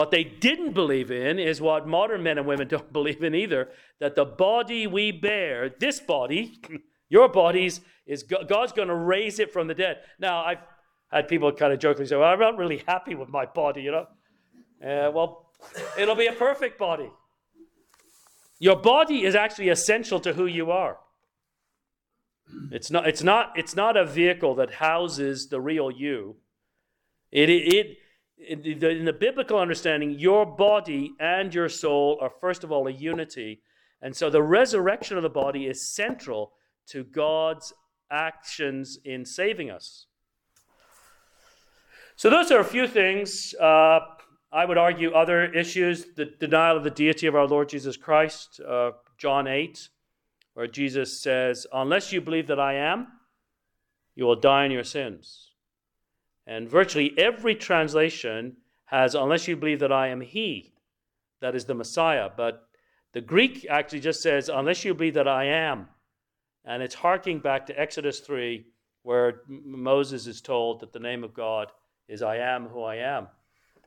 [0.00, 3.68] What they didn't believe in is what modern men and women don't believe in either
[3.98, 6.58] that the body we bear, this body,
[7.10, 9.98] your bodies, is God's going to raise it from the dead.
[10.18, 10.62] Now, I've
[11.12, 13.90] had people kind of jokingly say, Well, I'm not really happy with my body, you
[13.90, 14.06] know.
[14.82, 15.50] Uh, well,
[15.98, 17.10] it'll be a perfect body.
[18.58, 20.96] Your body is actually essential to who you are.
[22.72, 26.36] It's not, it's not, it's not a vehicle that houses the real you.
[27.30, 27.98] It, it,
[28.48, 32.86] in the, in the biblical understanding, your body and your soul are, first of all,
[32.86, 33.60] a unity.
[34.02, 36.52] And so the resurrection of the body is central
[36.88, 37.72] to God's
[38.10, 40.06] actions in saving us.
[42.16, 43.54] So, those are a few things.
[43.54, 44.00] Uh,
[44.52, 48.60] I would argue other issues the denial of the deity of our Lord Jesus Christ,
[48.60, 49.88] uh, John 8,
[50.54, 53.06] where Jesus says, Unless you believe that I am,
[54.14, 55.49] you will die in your sins.
[56.50, 60.74] And virtually every translation has, unless you believe that I am He,
[61.40, 62.28] that is the Messiah.
[62.36, 62.66] But
[63.12, 65.86] the Greek actually just says, unless you believe that I am.
[66.64, 68.66] And it's harking back to Exodus 3,
[69.04, 71.70] where Moses is told that the name of God
[72.08, 73.28] is I am who I am.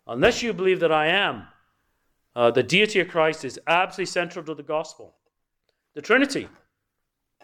[0.08, 1.44] Unless you believe that I am,
[2.34, 5.16] uh, the deity of Christ is absolutely central to the gospel.
[5.96, 6.48] The Trinity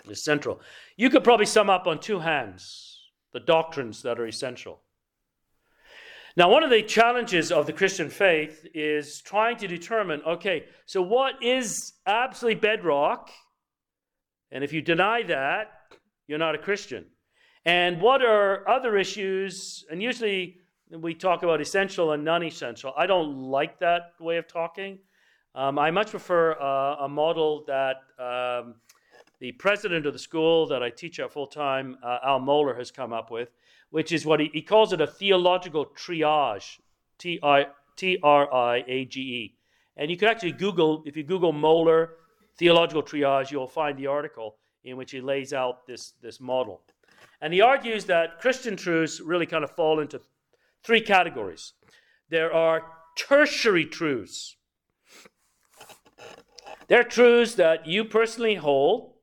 [0.10, 0.62] is central.
[0.96, 2.86] You could probably sum up on two hands
[3.34, 4.80] the doctrines that are essential.
[6.36, 11.02] Now, one of the challenges of the Christian faith is trying to determine okay, so
[11.02, 13.30] what is absolutely bedrock?
[14.52, 15.72] And if you deny that,
[16.28, 17.06] you're not a Christian.
[17.66, 19.86] And what are other issues?
[19.92, 20.58] And usually
[20.90, 22.94] we talk about essential and non essential.
[22.98, 25.00] I don't like that way of talking.
[25.56, 28.76] Um, I much prefer uh, a model that um,
[29.40, 32.92] the president of the school that I teach at full time, uh, Al Mohler, has
[32.92, 33.50] come up with,
[33.92, 36.80] which is what he, he calls it a theological triage,
[37.18, 39.56] T R I A G E.
[39.98, 42.10] And you can actually Google, if you Google Mohler
[42.58, 46.82] theological triage, you'll find the article in which he lays out this, this model.
[47.42, 50.22] And he argues that Christian truths really kind of fall into
[50.84, 51.74] three categories.
[52.30, 52.84] There are
[53.18, 54.56] tertiary truths.
[56.88, 59.14] They're truths that you personally hold,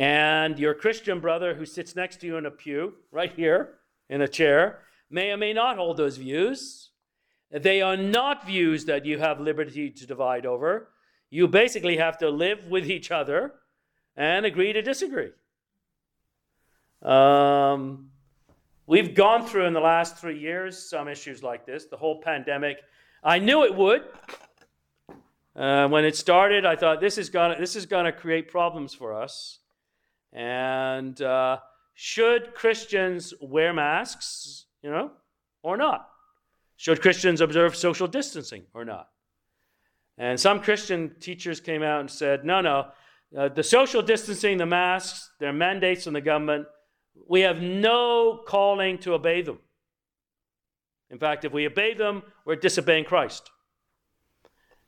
[0.00, 3.74] and your Christian brother who sits next to you in a pew, right here
[4.08, 4.78] in a chair,
[5.10, 6.88] may or may not hold those views.
[7.50, 10.88] They are not views that you have liberty to divide over.
[11.28, 13.56] You basically have to live with each other
[14.16, 15.32] and agree to disagree.
[17.02, 18.08] Um,
[18.86, 22.78] we've gone through in the last three years some issues like this, the whole pandemic.
[23.22, 24.04] I knew it would.
[25.54, 29.12] Uh, when it started, I thought this is gonna this is gonna create problems for
[29.12, 29.58] us.
[30.32, 31.58] And uh,
[31.94, 35.10] should Christians wear masks, you know,
[35.62, 36.08] or not?
[36.76, 39.08] Should Christians observe social distancing or not?
[40.16, 42.88] And some Christian teachers came out and said, no, no,
[43.36, 46.66] uh, the social distancing, the masks, they're mandates from the government.
[47.28, 49.58] We have no calling to obey them.
[51.10, 53.50] In fact, if we obey them, we're disobeying Christ.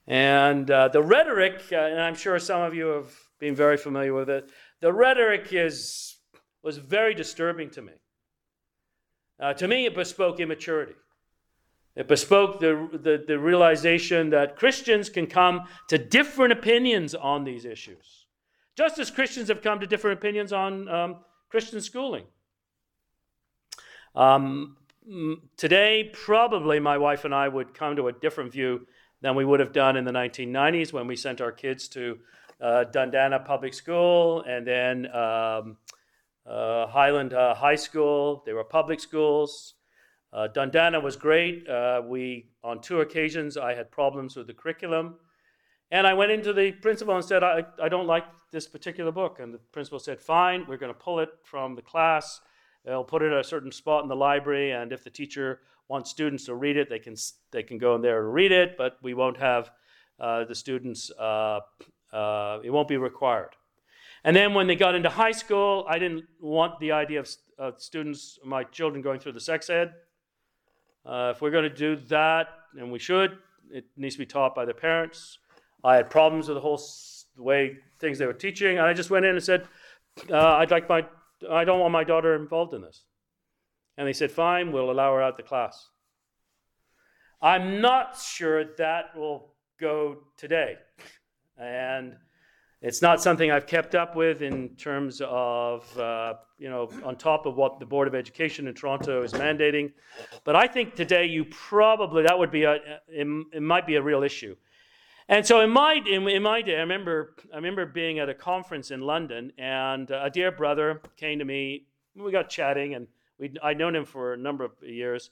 [0.06, 4.14] And uh, the rhetoric, uh, and I'm sure some of you have been very familiar
[4.14, 4.50] with it,
[4.82, 6.16] the rhetoric is,
[6.62, 7.92] was very disturbing to me.
[9.40, 10.94] Uh, to me, it bespoke immaturity.
[11.94, 17.64] It bespoke the, the, the, realization that Christians can come to different opinions on these
[17.64, 18.26] issues,
[18.76, 21.16] just as Christians have come to different opinions on um,
[21.48, 22.24] Christian schooling.
[24.14, 24.78] Um,
[25.56, 28.86] today, probably my wife and I would come to a different view
[29.20, 32.18] than we would have done in the 1990s when we sent our kids to
[32.60, 35.76] uh, Dundana Public School and then um,
[36.46, 38.42] uh, Highland uh, High School.
[38.46, 39.74] They were public schools.
[40.32, 41.68] Uh, Dundana was great.
[41.68, 45.16] Uh, we, on two occasions, I had problems with the curriculum.
[45.90, 49.40] And I went into the principal and said, I, I don't like this particular book.
[49.40, 52.40] And the principal said, Fine, we're going to pull it from the class.
[52.84, 54.72] They'll put it at a certain spot in the library.
[54.72, 57.14] And if the teacher wants students to read it, they can,
[57.50, 59.70] they can go in there and read it, but we won't have
[60.18, 61.10] uh, the students,
[62.12, 63.56] uh, uh, it won't be required.
[64.24, 67.80] And then when they got into high school, I didn't want the idea of, of
[67.80, 69.92] students, my children, going through the sex ed.
[71.04, 72.48] Uh, if we're going to do that,
[72.78, 73.38] and we should,
[73.70, 75.38] it needs to be taught by the parents.
[75.82, 76.80] I had problems with the whole
[77.34, 79.66] the way things they were teaching, and I just went in and said,
[80.30, 81.04] uh, "I'd like my,
[81.50, 83.04] I don't want my daughter involved in this."
[83.96, 85.88] And they said, "Fine, we'll allow her out the class."
[87.40, 90.76] I'm not sure that will go today,
[91.62, 92.16] and
[92.82, 97.46] it's not something I've kept up with in terms of, uh, you know, on top
[97.46, 99.92] of what the Board of Education in Toronto is mandating.
[100.42, 102.74] But I think today you probably, that would be a,
[103.06, 104.56] it, it might be a real issue.
[105.28, 108.34] And so in my, in, in, my day, I remember, I remember being at a
[108.34, 111.86] conference in London and a dear brother came to me.
[112.16, 113.06] We got chatting and
[113.38, 115.30] we I'd known him for a number of years.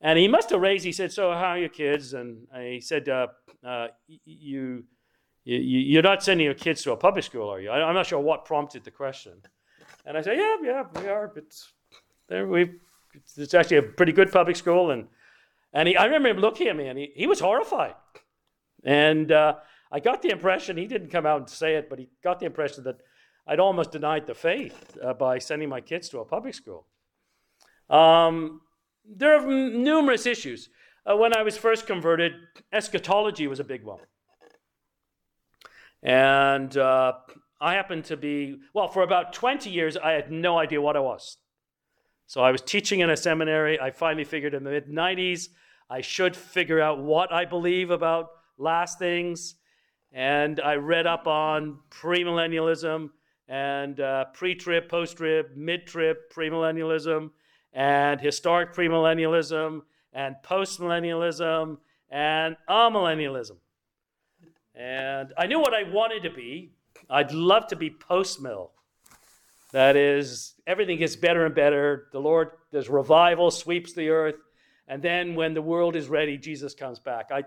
[0.00, 2.14] And he must have raised, he said, so how are your kids?
[2.14, 3.28] And he said, uh,
[3.66, 3.88] uh,
[4.24, 4.84] you,
[5.44, 7.70] you, are not sending your kids to a public school, are you?
[7.70, 9.32] I, am not sure what prompted the question.
[10.06, 11.28] And I said, yeah, yeah, we are.
[11.28, 11.54] But
[12.28, 12.72] there we,
[13.36, 14.90] it's actually a pretty good public school.
[14.90, 15.06] And,
[15.72, 17.94] and he, I remember him looking at me and he, he was horrified.
[18.84, 19.56] And uh,
[19.92, 22.46] I got the impression, he didn't come out and say it, but he got the
[22.46, 22.96] impression that
[23.46, 26.86] I'd almost denied the faith uh, by sending my kids to a public school.
[27.90, 28.62] Um,
[29.06, 30.70] there are numerous issues.
[31.04, 32.32] Uh, when I was first converted,
[32.72, 34.00] eschatology was a big one.
[36.04, 37.14] And uh,
[37.60, 41.00] I happened to be, well, for about 20 years, I had no idea what I
[41.00, 41.38] was.
[42.26, 43.80] So I was teaching in a seminary.
[43.80, 45.48] I finally figured in the mid 90s
[45.90, 49.56] I should figure out what I believe about last things.
[50.12, 53.10] And I read up on premillennialism
[53.48, 57.30] and uh, pre trib, post trib, mid trib premillennialism,
[57.72, 59.82] and historic premillennialism,
[60.12, 61.78] and postmillennialism,
[62.10, 63.56] and amillennialism.
[64.74, 66.72] And I knew what I wanted to be.
[67.08, 68.72] I'd love to be post mill.
[69.72, 72.08] That is, everything gets better and better.
[72.12, 74.36] The Lord, there's revival, sweeps the earth.
[74.86, 77.30] And then when the world is ready, Jesus comes back.
[77.32, 77.44] I,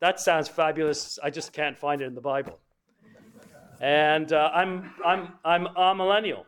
[0.00, 1.18] that sounds fabulous.
[1.22, 2.58] I just can't find it in the Bible.
[3.80, 6.44] And uh, I'm, I'm, I'm amillennial.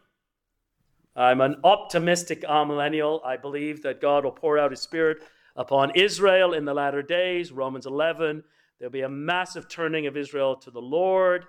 [1.14, 3.20] I'm an optimistic millennial.
[3.24, 5.18] I believe that God will pour out his spirit
[5.56, 7.52] upon Israel in the latter days.
[7.52, 8.44] Romans 11.
[8.78, 11.46] There'll be a massive turning of Israel to the Lord.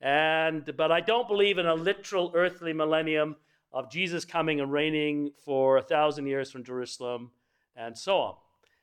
[0.00, 3.36] And but I don't believe in a literal earthly millennium
[3.72, 7.30] of Jesus coming and reigning for a thousand years from Jerusalem
[7.76, 8.34] and so on.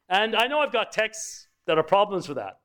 [0.10, 2.60] And I know I've got texts that are problems with that.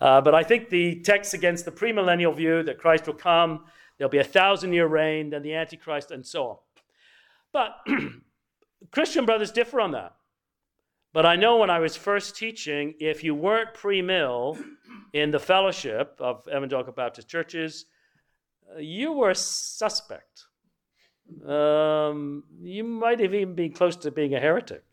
[0.00, 3.64] Uh, but I think the texts against the premillennial view that Christ will come,
[3.96, 6.56] there'll be a thousand year reign, then the Antichrist, and so on.
[7.52, 7.76] But
[8.90, 10.14] Christian brothers differ on that.
[11.18, 14.56] But I know when I was first teaching, if you weren't pre mill
[15.12, 17.86] in the fellowship of evangelical Baptist churches,
[18.72, 20.44] uh, you were suspect.
[21.44, 24.84] Um, you might have even been close to being a heretic.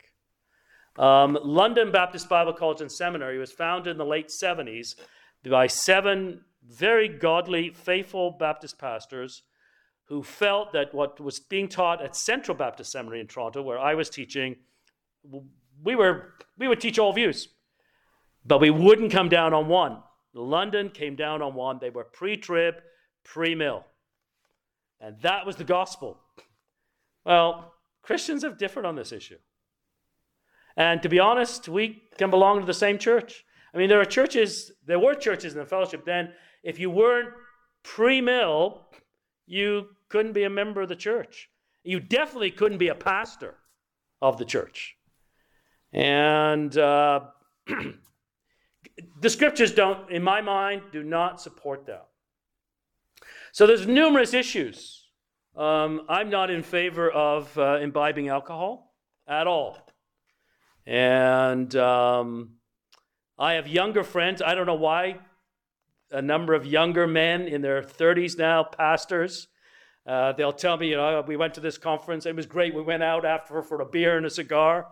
[0.98, 4.96] Um, London Baptist Bible College and Seminary was founded in the late 70s
[5.48, 9.44] by seven very godly, faithful Baptist pastors
[10.06, 13.94] who felt that what was being taught at Central Baptist Seminary in Toronto, where I
[13.94, 14.56] was teaching,
[15.82, 17.48] we, were, we would teach all views,
[18.44, 20.02] but we wouldn't come down on one.
[20.34, 21.78] London came down on one.
[21.80, 22.74] They were pre trib,
[23.24, 23.84] pre mill.
[25.00, 26.20] And that was the gospel.
[27.24, 27.72] Well,
[28.02, 29.38] Christians have differed on this issue.
[30.76, 33.44] And to be honest, we can belong to the same church.
[33.74, 36.32] I mean, there are churches, there were churches in the fellowship then.
[36.62, 37.30] If you weren't
[37.82, 38.86] pre mill,
[39.46, 41.48] you couldn't be a member of the church.
[41.82, 43.54] You definitely couldn't be a pastor
[44.20, 44.95] of the church.
[45.96, 47.20] And uh,
[49.20, 52.06] the scriptures don't, in my mind, do not support that.
[53.50, 55.08] So there's numerous issues.
[55.56, 58.94] Um, I'm not in favor of uh, imbibing alcohol
[59.26, 59.78] at all.
[60.84, 62.50] And um,
[63.38, 64.42] I have younger friends.
[64.42, 65.16] I don't know why.
[66.10, 69.48] A number of younger men in their 30s now, pastors.
[70.06, 72.26] Uh, they'll tell me, you know, we went to this conference.
[72.26, 72.74] It was great.
[72.74, 74.88] We went out after for a beer and a cigar,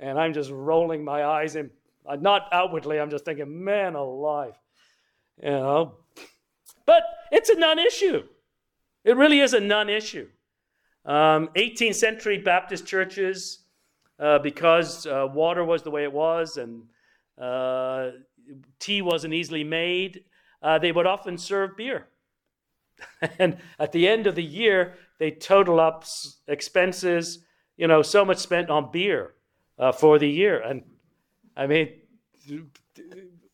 [0.00, 1.70] and I'm just rolling my eyes and
[2.06, 3.00] uh, not outwardly.
[3.00, 4.54] I'm just thinking, man alive,
[5.42, 5.94] you know.
[6.86, 8.22] But it's a non-issue.
[9.04, 10.28] It really is a non-issue.
[11.04, 13.60] Um, 18th century Baptist churches
[14.18, 16.84] uh, because uh, water was the way it was and
[17.40, 18.10] uh,
[18.78, 20.24] tea wasn't easily made,
[20.62, 22.08] uh, they would often serve beer.
[23.38, 26.04] and at the end of the year, they total up
[26.46, 27.40] expenses,
[27.76, 29.34] you know, so much spent on beer
[29.78, 30.60] uh, for the year.
[30.60, 30.82] And
[31.56, 31.90] I mean,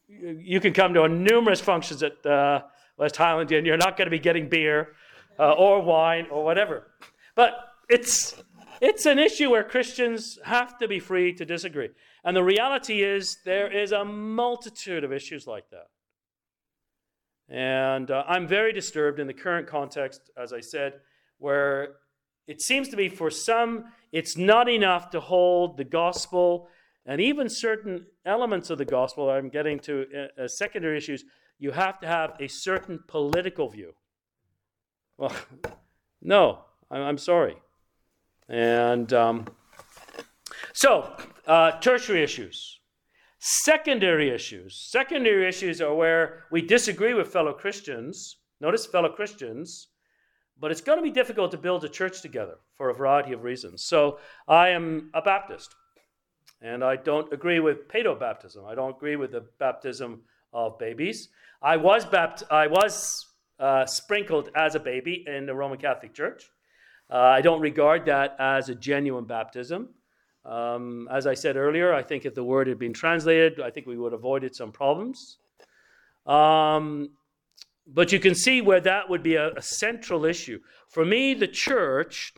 [0.09, 2.62] you can come to numerous functions at uh,
[2.97, 4.95] West Highland and you're not going to be getting beer
[5.39, 6.87] or wine or whatever.
[7.35, 7.55] But
[7.89, 8.35] it's
[8.81, 11.91] it's an issue where Christians have to be free to disagree.
[12.25, 15.89] And the reality is, there is a multitude of issues like that.
[17.49, 20.95] And uh, I'm very disturbed in the current context, as I said,
[21.39, 21.97] where
[22.47, 23.85] it seems to be for some,
[24.15, 26.69] it's not enough to hold the gospel
[27.05, 29.29] and even certain elements of the gospel.
[29.29, 30.07] I'm getting to
[30.39, 31.25] uh, uh secondary issues.
[31.59, 33.93] You have to have a certain political view.
[35.19, 35.35] Well,
[36.23, 36.61] no,
[36.93, 37.57] I'm sorry.
[38.49, 39.47] And um,
[40.73, 41.12] so,
[41.49, 42.79] uh, tertiary issues.
[43.41, 44.77] Secondary issues.
[44.77, 48.37] Secondary issues are where we disagree with fellow Christians.
[48.61, 49.89] Notice fellow Christians,
[50.59, 53.43] but it's going to be difficult to build a church together for a variety of
[53.43, 53.85] reasons.
[53.85, 55.75] So, I am a Baptist,
[56.61, 58.65] and I don't agree with paedo baptism.
[58.65, 61.29] I don't agree with the baptism of babies.
[61.61, 63.27] I was bapt- I was
[63.59, 66.51] uh, sprinkled as a baby in the Roman Catholic Church.
[67.11, 69.91] Uh, I don't regard that as a genuine baptism.
[70.45, 73.87] Um, as I said earlier, I think if the word had been translated, I think
[73.87, 75.39] we would have avoided some problems.
[76.27, 77.11] Um,
[77.87, 80.61] but you can see where that would be a, a, central issue.
[80.89, 82.32] For me, the church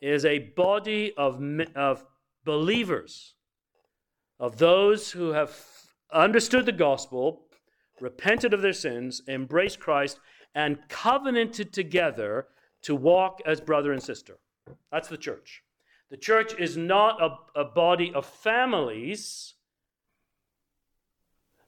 [0.00, 1.42] is a body of,
[1.74, 2.04] of
[2.44, 3.34] believers,
[4.38, 5.56] of those who have
[6.12, 7.46] understood the gospel,
[8.00, 10.20] repented of their sins, embraced Christ,
[10.54, 12.46] and covenanted together
[12.82, 14.38] to walk as brother and sister.
[14.92, 15.62] That's the church.
[16.10, 19.54] The church is not a, a body of families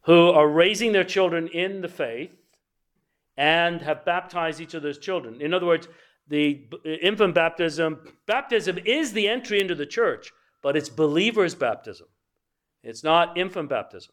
[0.05, 2.40] who are raising their children in the faith
[3.41, 5.41] and have baptized each of those children.
[5.41, 5.89] In other words,
[6.29, 10.31] the infant baptism, baptism is the entry into the church,
[10.63, 12.07] but it's believers' baptism.
[12.83, 14.13] It's not infant baptism.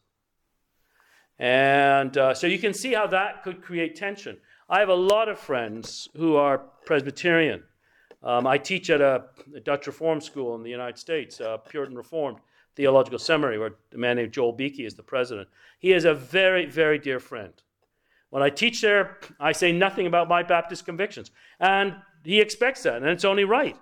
[1.38, 4.38] And uh, so you can see how that could create tension.
[4.66, 7.62] I have a lot of friends who are Presbyterian.
[8.22, 9.24] Um, I teach at a,
[9.54, 12.38] a, Dutch Reform school in the United States, a Puritan Reformed
[12.76, 15.48] Theological Seminary, where a man named Joel Beeke is the president.
[15.78, 17.52] He is a very, very dear friend.
[18.30, 21.30] When I teach there, I say nothing about my Baptist convictions.
[21.60, 23.76] And he expects that, and it's only right.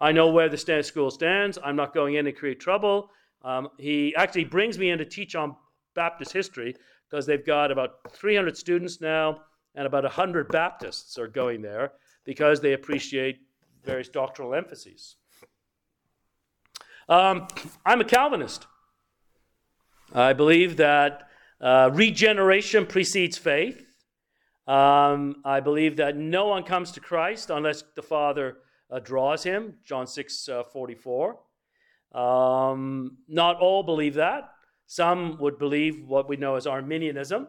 [0.00, 1.58] I know where the school stands.
[1.62, 3.10] I'm not going in to create trouble.
[3.42, 5.56] Um, he actually brings me in to teach on
[5.94, 6.74] Baptist history
[7.08, 9.42] because they've got about 300 students now,
[9.74, 11.92] and about 100 Baptists are going there
[12.24, 13.38] because they appreciate
[13.84, 15.16] various doctrinal emphases.
[17.08, 17.48] Um,
[17.84, 18.66] I'm a Calvinist.
[20.14, 21.28] I believe that
[21.64, 23.86] uh, regeneration precedes faith.
[24.66, 28.58] Um, I believe that no one comes to Christ unless the Father
[28.90, 31.38] uh, draws him, John 6 uh, 44.
[32.12, 34.50] Um, not all believe that.
[34.86, 37.48] Some would believe what we know as Arminianism.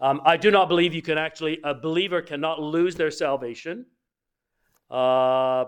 [0.00, 3.86] Um, I do not believe you can actually, a believer cannot lose their salvation.
[4.90, 5.66] Uh,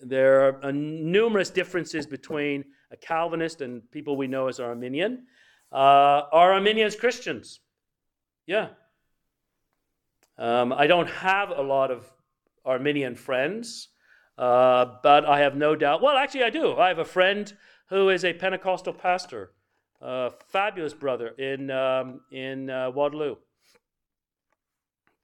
[0.00, 5.26] there are numerous differences between a Calvinist and people we know as Arminian.
[5.72, 7.60] Uh, are Arminians Christians?
[8.46, 8.68] Yeah.
[10.38, 12.10] Um, I don't have a lot of
[12.64, 13.88] Arminian friends,
[14.38, 16.02] uh, but I have no doubt.
[16.02, 16.76] Well, actually, I do.
[16.76, 17.52] I have a friend
[17.88, 19.52] who is a Pentecostal pastor,
[20.00, 23.36] a fabulous brother in, um, in uh, Waterloo.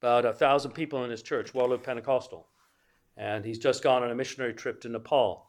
[0.02, 2.46] About a thousand people in his church, Waterloo Pentecostal.
[3.16, 5.48] And he's just gone on a missionary trip to Nepal.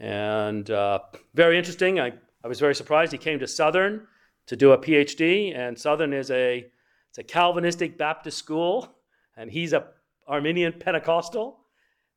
[0.00, 0.98] And uh,
[1.34, 2.00] very interesting.
[2.00, 2.14] I,
[2.44, 3.12] I was very surprised.
[3.12, 4.06] He came to Southern
[4.46, 6.66] to do a PhD, and Southern is a,
[7.08, 8.88] it's a Calvinistic Baptist school,
[9.36, 9.86] and he's a
[10.26, 11.58] Arminian Pentecostal,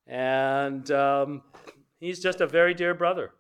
[0.08, 1.44] and um,
[2.00, 3.32] he's just a very dear brother.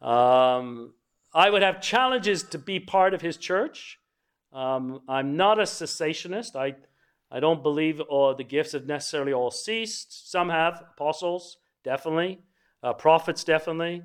[0.00, 0.94] Um,
[1.32, 3.98] I would have challenges to be part of his church.
[4.52, 6.54] Um, I'm not a cessationist.
[6.54, 6.74] I,
[7.30, 10.30] I don't believe all the gifts have necessarily all ceased.
[10.30, 12.40] Some have, apostles, definitely,
[12.82, 14.02] uh, prophets, definitely.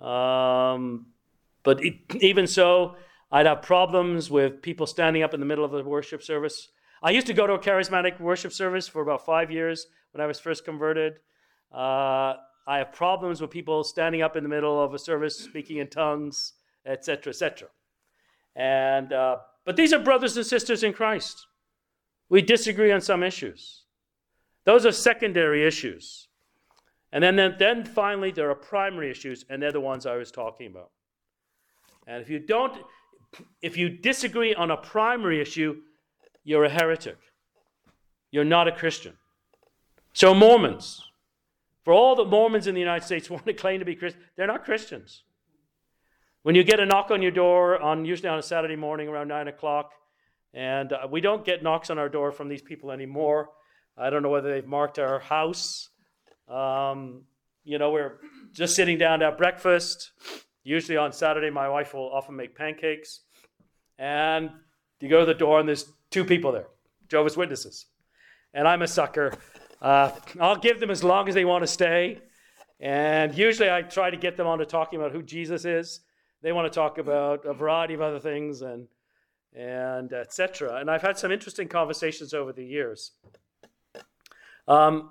[0.00, 1.06] Um,
[1.64, 2.96] but it, even so,
[3.32, 6.68] I'd have problems with people standing up in the middle of the worship service
[7.04, 10.26] I used to go to a charismatic worship service for about five years when I
[10.26, 11.18] was first converted.
[11.70, 12.32] Uh,
[12.66, 15.88] I have problems with people standing up in the middle of a service speaking in
[15.88, 16.54] tongues,
[16.86, 17.68] etc., etc.
[18.56, 19.36] And uh,
[19.66, 21.46] but these are brothers and sisters in Christ.
[22.30, 23.82] We disagree on some issues.
[24.64, 26.28] Those are secondary issues.
[27.12, 30.32] And then, then, then finally, there are primary issues, and they're the ones I was
[30.32, 30.90] talking about.
[32.06, 32.76] And if you don't,
[33.62, 35.76] if you disagree on a primary issue,
[36.44, 37.16] you're a heretic.
[38.30, 39.14] You're not a Christian.
[40.12, 41.02] So, Mormons,
[41.84, 44.46] for all the Mormons in the United States want to claim to be Christians, they're
[44.46, 45.22] not Christians.
[46.42, 49.28] When you get a knock on your door, on usually on a Saturday morning around
[49.28, 49.92] 9 o'clock,
[50.52, 53.48] and uh, we don't get knocks on our door from these people anymore.
[53.96, 55.88] I don't know whether they've marked our house.
[56.48, 57.22] Um,
[57.64, 58.18] you know, we're
[58.52, 60.12] just sitting down to have breakfast.
[60.64, 63.20] Usually on Saturday, my wife will often make pancakes.
[63.98, 64.50] And
[65.00, 66.66] you go to the door, and there's two people there,
[67.08, 67.86] Jehovah's Witnesses.
[68.54, 69.32] And I'm a sucker.
[69.82, 70.10] Uh,
[70.40, 72.22] I'll give them as long as they want to stay.
[72.80, 76.00] And usually I try to get them on to talking about who Jesus is.
[76.40, 78.88] They want to talk about a variety of other things and
[79.54, 80.76] and etc.
[80.76, 83.12] And I've had some interesting conversations over the years.
[84.66, 85.10] Um,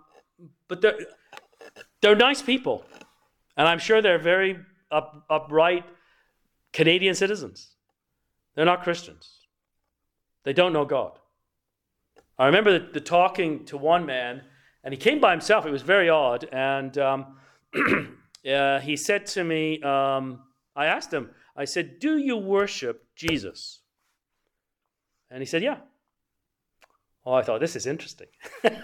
[0.68, 0.98] but they're,
[2.02, 2.84] they're nice people.
[3.56, 4.58] And I'm sure they're very
[4.94, 5.86] up, upright
[6.72, 7.72] Canadian citizens.
[8.56, 9.30] They're not Christians.
[10.44, 11.20] They don't know God.
[12.38, 14.42] I remember the, the talking to one man,
[14.84, 15.66] and he came by himself.
[15.66, 16.48] It was very odd.
[16.52, 17.38] And um,
[18.50, 20.42] uh, he said to me, um,
[20.76, 23.80] I asked him, I said, Do you worship Jesus?
[25.30, 25.78] And he said, Yeah.
[27.26, 28.28] Oh, I thought, this is interesting.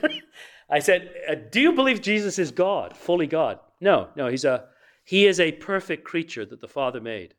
[0.69, 3.59] I said, uh, Do you believe Jesus is God, fully God?
[3.81, 4.65] No, no, he's a,
[5.09, 7.33] he is a perfect creature that the Father made.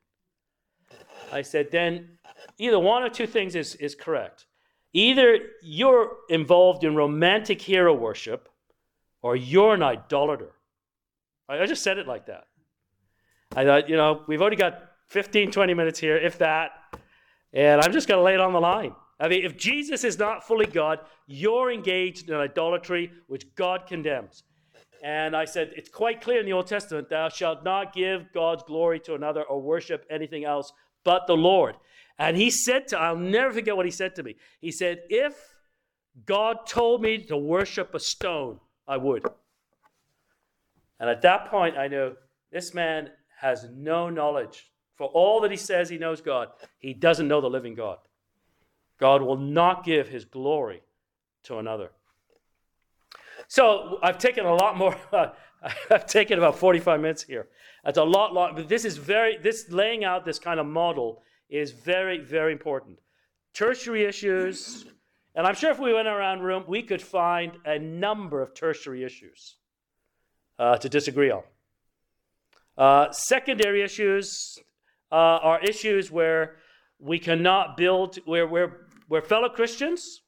[1.30, 2.18] I said, Then
[2.58, 4.46] either one or two things is, is correct.
[4.92, 8.48] Either you're involved in romantic hero worship
[9.22, 10.50] or you're an idolater.
[11.48, 12.48] I, I just said it like that.
[13.54, 16.72] I thought, you know, we've already got 15, 20 minutes here, if that,
[17.52, 18.96] and I'm just going to lay it on the line.
[19.20, 20.98] I mean, if Jesus is not fully God,
[21.28, 24.42] you're engaged in idolatry, which God condemns.
[25.02, 28.62] And I said, it's quite clear in the Old Testament, thou shalt not give God's
[28.64, 30.72] glory to another or worship anything else
[31.04, 31.76] but the Lord.
[32.18, 34.36] And he said to, I'll never forget what he said to me.
[34.60, 35.34] He said, If
[36.26, 39.24] God told me to worship a stone, I would.
[40.98, 42.14] And at that point, I knew
[42.52, 44.70] this man has no knowledge.
[44.96, 46.48] For all that he says he knows God,
[46.78, 47.98] he doesn't know the living God.
[48.98, 50.82] God will not give his glory
[51.44, 51.90] to another.
[53.50, 54.96] So I've taken a lot more.
[55.90, 57.48] I've taken about 45 minutes here.
[57.84, 61.24] That's a lot long, but this is very, this laying out this kind of model
[61.48, 63.00] is very, very important.
[63.52, 64.84] Tertiary issues,
[65.34, 69.02] and I'm sure if we went around room, we could find a number of tertiary
[69.02, 69.56] issues
[70.60, 71.42] uh, to disagree on.
[72.78, 74.60] Uh, secondary issues
[75.10, 76.54] uh, are issues where
[77.00, 80.22] we cannot build, where we're, we're fellow Christians,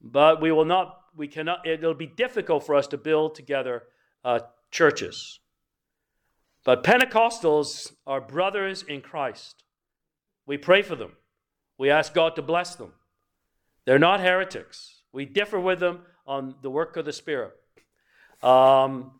[0.00, 3.84] but we will not, we cannot, it'll be difficult for us to build together
[4.24, 4.40] uh,
[4.70, 5.40] churches.
[6.64, 9.64] But Pentecostals are brothers in Christ.
[10.46, 11.12] We pray for them.
[11.78, 12.92] We ask God to bless them.
[13.84, 15.02] They're not heretics.
[15.12, 17.52] We differ with them on the work of the Spirit.
[18.42, 19.12] Um,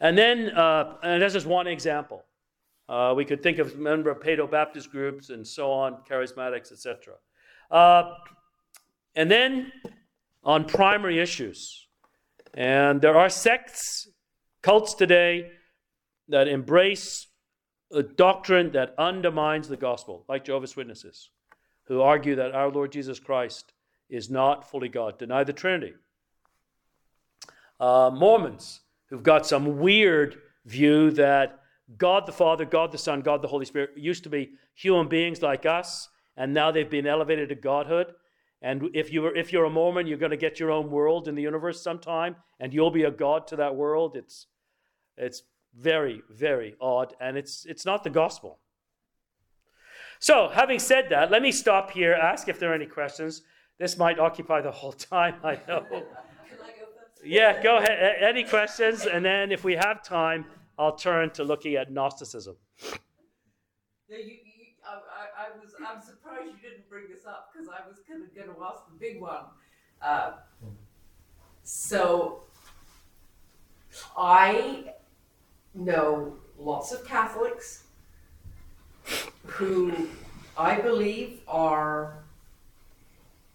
[0.00, 2.24] and then, uh, and this is one example.
[2.88, 7.14] Uh, we could think of member of Paedo Baptist groups and so on, charismatics, etc.
[7.70, 8.14] Uh,
[9.14, 9.72] and then
[10.42, 11.86] on primary issues.
[12.54, 14.08] And there are sects,
[14.62, 15.50] cults today
[16.28, 17.26] that embrace
[17.92, 21.30] a doctrine that undermines the gospel, like Jehovah's Witnesses,
[21.84, 23.72] who argue that our Lord Jesus Christ
[24.08, 25.94] is not fully God, deny the Trinity.
[27.78, 31.60] Uh, Mormons, who've got some weird view that
[31.96, 35.42] God the Father, God the Son, God the Holy Spirit used to be human beings
[35.42, 38.12] like us, and now they've been elevated to godhood.
[38.62, 41.28] And if, you are, if you're a Mormon, you're going to get your own world
[41.28, 44.16] in the universe sometime, and you'll be a God to that world.
[44.16, 44.46] It's,
[45.16, 45.42] it's
[45.74, 48.58] very, very odd, and it's, it's not the gospel.
[50.18, 53.42] So, having said that, let me stop here, ask if there are any questions.
[53.78, 55.86] This might occupy the whole time, I know.
[57.24, 58.16] Yeah, go ahead.
[58.22, 59.06] Any questions?
[59.06, 60.46] And then if we have time,
[60.78, 62.56] I'll turn to looking at Gnosticism.
[64.08, 64.38] No, you, you,
[64.84, 68.22] I, I, I was, I'm surprised you didn't bring this up because I was kind
[68.22, 69.44] of going to ask the big one.
[70.02, 70.32] Uh,
[71.62, 72.42] so,
[74.16, 74.92] I
[75.74, 77.84] know lots of Catholics
[79.46, 80.08] who
[80.56, 82.24] I believe are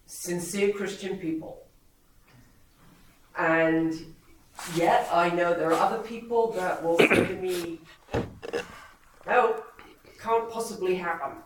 [0.06, 1.62] sincere Christian people.
[3.38, 4.14] And
[4.74, 7.80] yet I know there are other people that will say to me,
[9.26, 9.62] no,
[10.20, 11.38] can't possibly happen.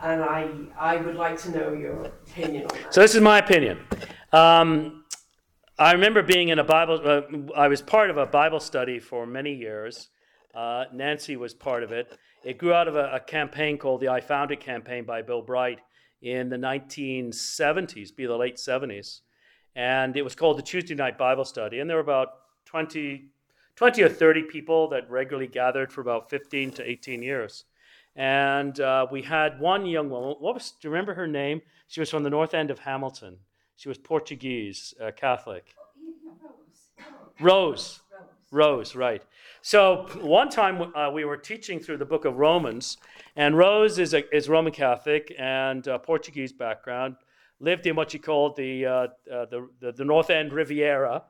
[0.00, 2.94] And I, I would like to know your opinion on that.
[2.94, 3.78] So this is my opinion.
[4.32, 5.04] Um,
[5.78, 7.00] I remember being in a Bible.
[7.04, 7.22] Uh,
[7.56, 10.08] I was part of a Bible study for many years.
[10.54, 12.18] Uh, Nancy was part of it.
[12.44, 15.42] It grew out of a, a, campaign called the I Found It campaign by Bill
[15.42, 15.80] Bright
[16.22, 19.20] in the 1970s, be the late 70s,
[19.76, 21.78] and it was called the Tuesday Night Bible Study.
[21.78, 22.28] And there were about
[22.64, 23.26] 20,
[23.76, 27.64] 20 or 30 people that regularly gathered for about 15 to 18 years.
[28.18, 30.34] And uh, we had one young woman.
[30.40, 30.72] What was?
[30.72, 31.62] Do you remember her name?
[31.86, 33.38] She was from the north end of Hamilton.
[33.76, 35.72] She was Portuguese, uh, Catholic.
[37.40, 38.00] Rose.
[38.50, 39.22] Rose, right.
[39.60, 42.96] So one time uh, we were teaching through the book of Romans,
[43.36, 47.14] and Rose is, a, is Roman Catholic and uh, Portuguese background,
[47.60, 49.06] lived in what she called the, uh, uh,
[49.46, 51.22] the, the, the, North End Riviera,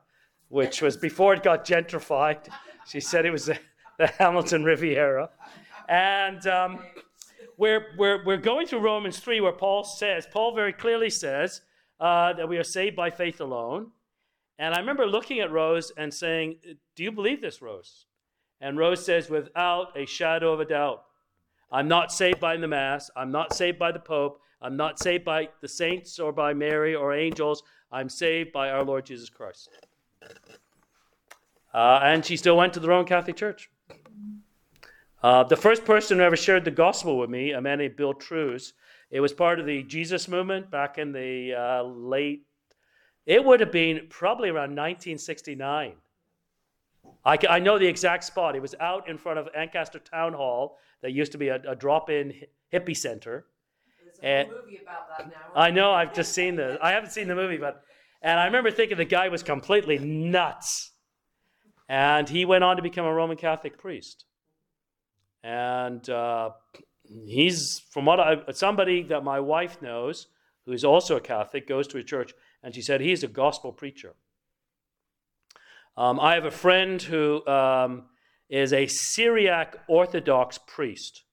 [0.47, 2.47] which was before it got gentrified.
[2.87, 3.59] She said it was the,
[3.99, 5.29] the Hamilton Riviera.
[5.89, 6.79] And um,
[7.57, 11.61] we're, we're, we're going through Romans 3 where Paul says, Paul very clearly says,
[11.99, 13.87] uh, that we are saved by faith alone.
[14.59, 16.57] And I remember looking at Rose and saying,
[16.95, 18.05] Do you believe this, Rose?
[18.61, 21.03] And Rose says, Without a shadow of a doubt.
[21.71, 23.09] I'm not saved by the Mass.
[23.15, 24.41] I'm not saved by the Pope.
[24.61, 27.63] I'm not saved by the saints or by Mary or angels.
[27.91, 29.69] I'm saved by our Lord Jesus Christ.
[31.73, 33.69] Uh, and she still went to the Roman Catholic Church.
[35.21, 38.13] Uh, the first person who ever shared the gospel with me, a man named Bill
[38.13, 38.73] Trues,
[39.11, 42.45] it was part of the Jesus movement back in the uh, late,
[43.25, 45.95] it would have been probably around 1969.
[47.25, 48.55] I, I know the exact spot.
[48.55, 51.75] It was out in front of Ancaster Town Hall that used to be a, a
[51.75, 52.33] drop in
[52.73, 53.45] hippie center.
[54.03, 55.61] There's a and, movie about that now.
[55.61, 57.83] I know, I've just seen the, I haven't seen the movie, but,
[58.21, 60.91] and I remember thinking the guy was completely nuts.
[61.89, 64.25] And he went on to become a Roman Catholic priest.
[65.43, 66.51] And uh,
[67.03, 70.27] he's from what I somebody that my wife knows
[70.65, 73.71] who is also a Catholic goes to a church, and she said he's a gospel
[73.71, 74.15] preacher.
[75.97, 78.03] Um, I have a friend who um,
[78.49, 81.23] is a Syriac Orthodox priest.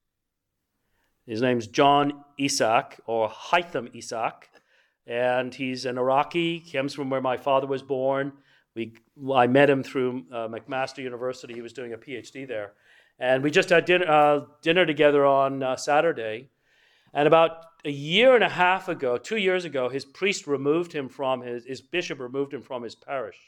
[1.26, 4.48] His name's John Isaac or Haitham Isaac,
[5.06, 6.60] and he's an Iraqi.
[6.60, 8.32] Comes from where my father was born.
[8.74, 8.94] We,
[9.34, 11.54] I met him through uh, McMaster University.
[11.54, 12.72] He was doing a PhD there.
[13.18, 16.50] And we just had dinner, uh, dinner together on uh, Saturday.
[17.14, 21.08] And about a year and a half ago, two years ago, his priest removed him
[21.08, 23.38] from his, his bishop removed him from his parish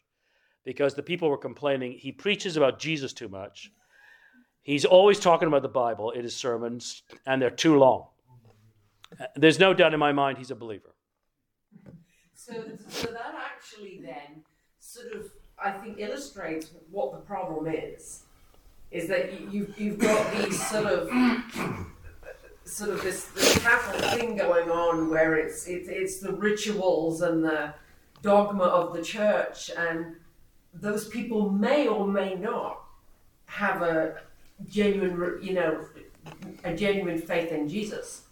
[0.65, 3.71] because the people were complaining he preaches about Jesus too much.
[4.63, 8.09] He's always talking about the Bible in his sermons, and they're too long.
[9.35, 10.95] There's no doubt in my mind he's a believer.
[12.35, 12.53] So,
[12.87, 14.43] so that actually then
[14.79, 15.31] sort of,
[15.63, 18.25] I think, illustrates what the problem is.
[18.91, 21.11] Is that you, you've, you've got these sort of,
[22.65, 27.45] sort of this, this Catholic thing going on where it's, it's, it's the rituals and
[27.45, 27.75] the
[28.23, 30.17] dogma of the church, and
[30.73, 32.81] those people may or may not
[33.47, 34.17] have a
[34.69, 35.85] genuine, you know,
[36.65, 38.23] a genuine faith in Jesus.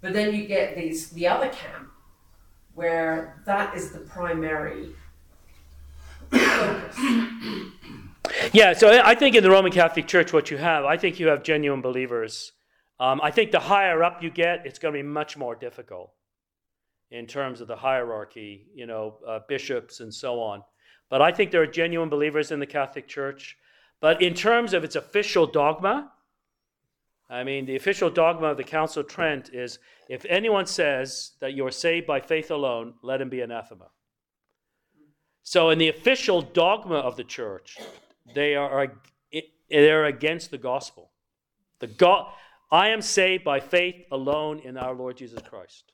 [0.00, 1.90] But then you get these the other camp
[2.74, 4.94] where that is the primary
[6.30, 6.96] focus.
[8.52, 11.28] Yeah, so I think in the Roman Catholic Church, what you have, I think you
[11.28, 12.52] have genuine believers.
[12.98, 16.12] Um, I think the higher up you get, it's going to be much more difficult
[17.10, 20.62] in terms of the hierarchy, you know, uh, bishops and so on.
[21.08, 23.56] But I think there are genuine believers in the Catholic Church.
[24.00, 26.12] But in terms of its official dogma,
[27.28, 31.54] I mean, the official dogma of the Council of Trent is if anyone says that
[31.54, 33.88] you are saved by faith alone, let him be anathema.
[35.42, 37.78] So, in the official dogma of the church,
[38.34, 38.92] they are
[39.68, 41.10] they're against the gospel.
[41.80, 42.32] The God,
[42.70, 45.92] I am saved by faith alone in our Lord Jesus Christ.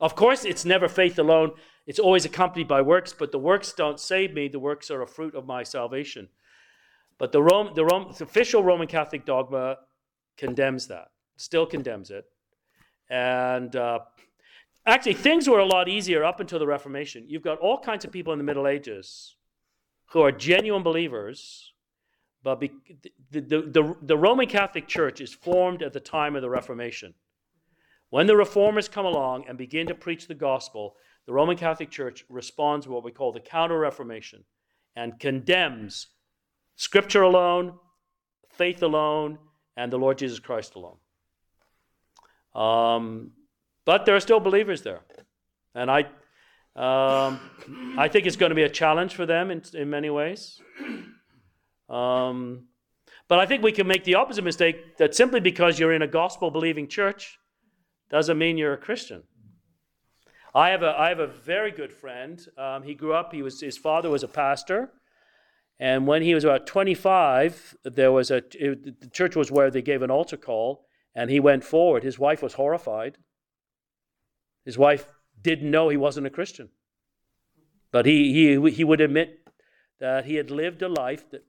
[0.00, 1.52] Of course, it's never faith alone.
[1.86, 4.48] It's always accompanied by works, but the works don't save me.
[4.48, 6.28] The works are a fruit of my salvation.
[7.18, 9.78] But the, Rome, the, Rome, the official Roman Catholic dogma
[10.36, 12.26] condemns that, still condemns it.
[13.08, 14.00] And uh,
[14.84, 17.24] actually, things were a lot easier up until the Reformation.
[17.26, 19.35] You've got all kinds of people in the Middle Ages
[20.06, 21.72] who are genuine believers,
[22.42, 22.70] but be,
[23.30, 27.14] the, the, the, the Roman Catholic Church is formed at the time of the Reformation.
[28.10, 30.96] When the reformers come along and begin to preach the gospel,
[31.26, 34.44] the Roman Catholic Church responds to what we call the Counter Reformation
[34.94, 36.06] and condemns
[36.76, 37.74] Scripture alone,
[38.50, 39.38] faith alone,
[39.76, 40.96] and the Lord Jesus Christ alone.
[42.54, 43.32] Um,
[43.84, 45.00] but there are still believers there.
[45.74, 46.06] And I,
[46.76, 47.40] um,
[47.98, 50.60] I think it's going to be a challenge for them in, in many ways.
[51.88, 52.68] Um,
[53.28, 56.06] but I think we can make the opposite mistake that simply because you're in a
[56.06, 57.38] gospel believing church
[58.10, 59.22] doesn't mean you're a Christian.
[60.54, 62.44] I have a, I have a very good friend.
[62.56, 64.92] Um, he grew up, he was, his father was a pastor.
[65.78, 69.82] And when he was about 25, there was a it, the church was where they
[69.82, 72.02] gave an altar call, and he went forward.
[72.02, 73.18] His wife was horrified.
[74.64, 75.06] His wife
[75.42, 76.68] didn't know he wasn't a Christian,
[77.90, 79.48] but he he he would admit
[80.00, 81.44] that he had lived a life that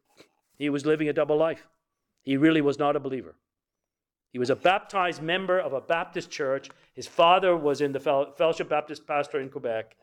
[0.57, 1.67] he was living a double life.
[2.23, 3.35] He really was not a believer.
[4.31, 6.69] He was a baptized member of a Baptist church.
[6.93, 9.95] His father was in the Fellowship Baptist pastor in Quebec,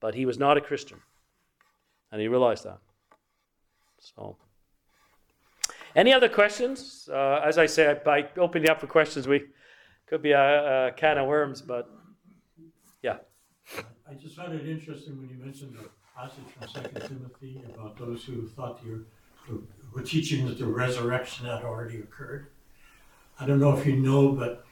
[0.00, 1.00] but he was not a Christian,
[2.10, 2.78] and he realized that.
[3.98, 4.36] So,
[5.94, 7.08] any other questions?
[7.12, 9.44] Uh, as I said, by opening up for questions, we
[10.06, 11.88] could be a, a can of worms, but.
[14.08, 18.24] I just found it interesting when you mentioned the passage from Second Timothy about those
[18.24, 19.06] who thought you
[19.92, 22.48] were teaching that the resurrection had already occurred.
[23.40, 24.64] I don't know if you know, but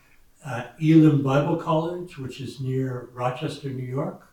[0.44, 4.26] uh, Elim Bible College, which is near Rochester, New York,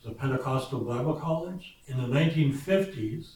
[0.00, 1.76] is a Pentecostal Bible college.
[1.86, 3.34] In the 1950s,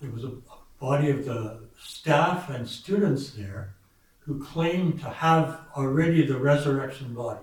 [0.00, 0.32] there was a
[0.78, 3.74] body of the staff and students there
[4.20, 7.40] who claimed to have already the resurrection body.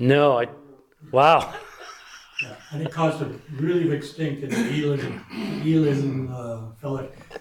[0.00, 0.48] No, I.
[1.12, 1.54] Wow.
[2.42, 5.24] Yeah, and it caused a really big stink in the Elim,
[5.64, 6.72] Elim uh,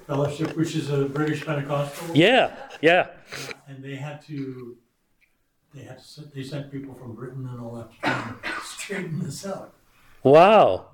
[0.06, 2.16] Fellowship, which is a British Pentecostal.
[2.16, 3.08] Yeah, yeah.
[3.68, 4.78] And they had to,
[5.74, 9.20] they had to, they sent people from Britain and all that to try and straighten
[9.24, 9.74] this out.
[10.22, 10.88] Wow,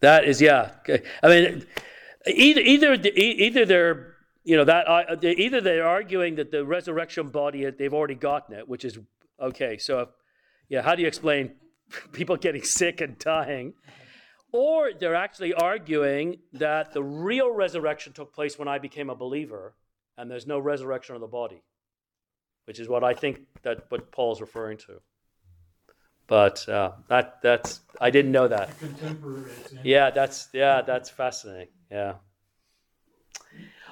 [0.00, 0.72] that is yeah.
[1.22, 1.66] I mean,
[2.26, 4.14] Either, either, either they're,
[4.44, 8.68] you know, that uh, either they're arguing that the resurrection body they've already gotten it,
[8.68, 8.98] which is
[9.40, 9.76] okay.
[9.76, 10.08] So,
[10.72, 11.52] yeah, how do you explain
[12.12, 13.74] people getting sick and dying?
[14.52, 19.74] Or they're actually arguing that the real resurrection took place when I became a believer,
[20.16, 21.62] and there's no resurrection of the body,
[22.64, 25.00] which is what I think that what Paul's referring to.
[26.26, 28.70] But uh, that that's I didn't know that.
[29.82, 31.68] Yeah, that's yeah, that's fascinating.
[31.90, 32.14] Yeah.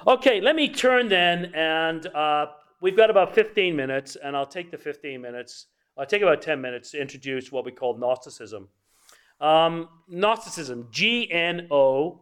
[0.07, 2.47] Okay, let me turn then, and uh,
[2.81, 5.67] we've got about 15 minutes, and I'll take the 15 minutes.
[6.01, 8.69] I'll take about 10 minutes to introduce what we call Gnosticism.
[9.39, 12.21] Um, Gnosticism, G N O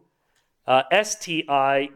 [0.68, 1.88] S T I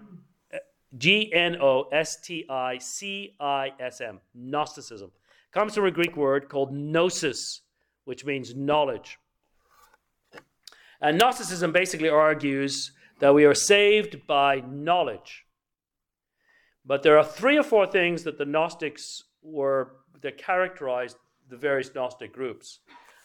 [0.96, 5.10] G N O S T I C I S M, Gnosticism,
[5.52, 7.60] comes from a Greek word called gnosis,
[8.06, 9.18] which means knowledge.
[11.02, 15.44] And Gnosticism basically argues that we are saved by knowledge.
[16.86, 21.18] But there are three or four things that the Gnostics were that characterized
[21.54, 22.80] the various Gnostic groups.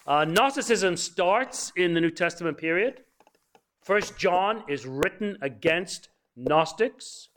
[0.06, 3.02] Uh, Gnosticism starts in the New Testament period.
[3.82, 7.30] First John is written against Gnostics.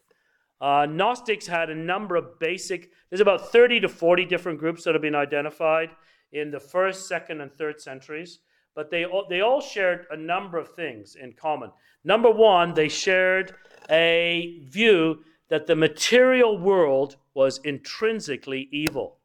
[0.61, 4.95] Uh, Gnostics had a number of basic, there's about 30 to 40 different groups that
[4.95, 5.91] have been identified
[6.33, 8.41] in the first, second, and third centuries,
[8.75, 11.73] but they all, they all shared a number of things in common.
[12.05, 13.55] Number one, they shared
[13.91, 19.19] a view that the material world was intrinsically evil.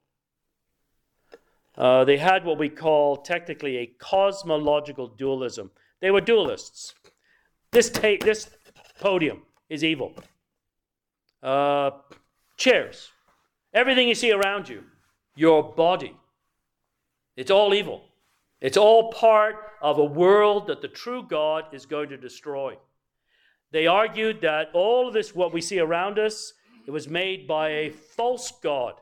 [1.78, 5.70] Uh, they had what we call technically a cosmological dualism.
[6.00, 6.94] They were dualists.
[7.72, 8.50] This, ta- this
[9.00, 10.14] podium is evil.
[11.44, 11.92] Uh,
[12.58, 13.12] chairs,
[13.74, 14.84] everything you see around you,
[15.36, 16.16] your body,
[17.36, 18.06] it's all evil.
[18.60, 22.76] It's all part of a world that the true God is going to destroy.
[23.72, 26.54] They argued that all of this, what we see around us,
[26.88, 28.96] it was made by a false God.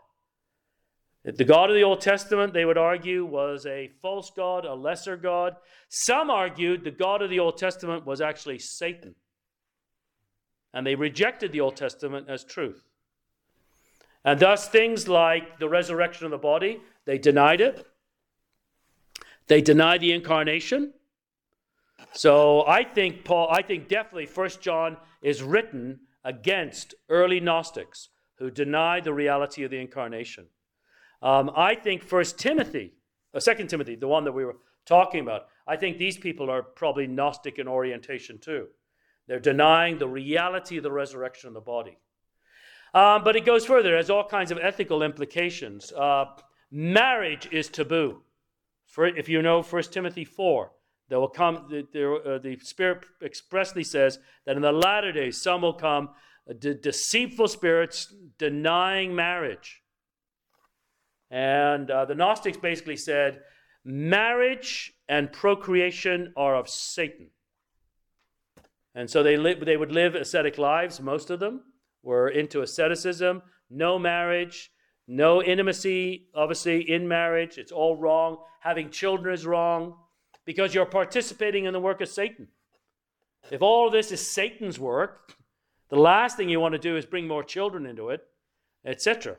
[1.26, 5.18] The God of the Old Testament, they would argue, was a false God, a lesser
[5.18, 5.56] God.
[5.90, 9.16] Some argued the God of the Old Testament was actually Satan.
[10.72, 12.86] And they rejected the Old Testament as truth.
[14.24, 17.88] And thus, things like the resurrection of the body, they denied it.
[19.48, 20.94] They denied the incarnation.
[22.12, 28.52] So I think Paul, I think definitely First John is written against early Gnostics who
[28.52, 30.48] deny the reality of the incarnation.
[31.26, 32.94] Um, I think First Timothy,
[33.34, 36.62] uh, Second Timothy, the one that we were talking about, I think these people are
[36.62, 38.68] probably Gnostic in orientation too.
[39.28, 41.98] They're denying the reality of the resurrection of the body.
[42.94, 43.96] Um, but it goes further.
[43.96, 45.92] It has all kinds of ethical implications.
[45.92, 46.26] Uh,
[46.70, 48.22] marriage is taboo.
[48.86, 50.72] For, if you know 1 Timothy 4,
[51.10, 55.42] there will come, the, the, uh, the Spirit expressly says that in the latter days
[55.42, 56.10] some will come,
[56.48, 59.82] uh, de- deceitful spirits denying marriage.
[61.32, 63.42] And uh, the Gnostics basically said
[63.84, 67.28] marriage and procreation are of Satan.
[68.94, 71.62] And so they, li- they would live ascetic lives, most of them
[72.02, 74.72] were into asceticism, no marriage,
[75.08, 77.58] no intimacy, obviously, in marriage.
[77.58, 78.38] It's all wrong.
[78.62, 79.96] Having children is wrong
[80.46, 82.48] because you're participating in the work of Satan.
[83.52, 85.34] If all this is Satan's work,
[85.90, 88.22] the last thing you want to do is bring more children into it,
[88.86, 89.38] etc.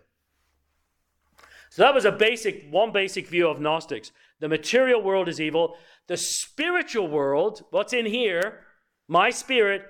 [1.76, 4.10] So that was a basic, one basic view of Gnostics.
[4.40, 5.76] The material world is evil.
[6.06, 8.60] The spiritual world, what's in here,
[9.08, 9.82] my spirit,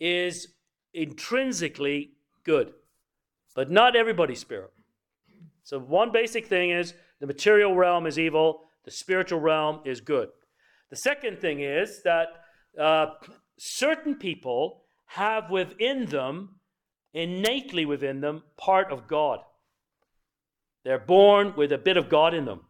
[0.00, 0.48] is
[0.92, 2.72] intrinsically good.
[3.54, 4.72] But not everybody's spirit.
[5.62, 10.30] So, one basic thing is the material realm is evil, the spiritual realm is good.
[10.90, 12.26] The second thing is that
[12.76, 13.10] uh,
[13.60, 16.56] certain people have within them,
[17.14, 19.38] innately within them, part of God.
[20.88, 22.62] They're born with a bit of God in them.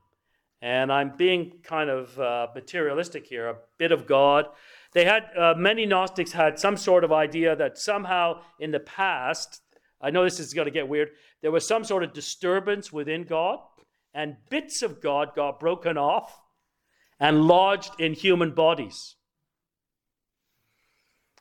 [0.61, 4.47] And I'm being kind of uh, materialistic here, a bit of God.
[4.93, 9.63] They had, uh, many Gnostics had some sort of idea that somehow in the past,
[10.01, 11.11] I know this is going to get weird,
[11.43, 13.61] there was some sort of disturbance within God,
[14.13, 16.37] and bits of God got broken off
[17.21, 19.15] and lodged in human bodies.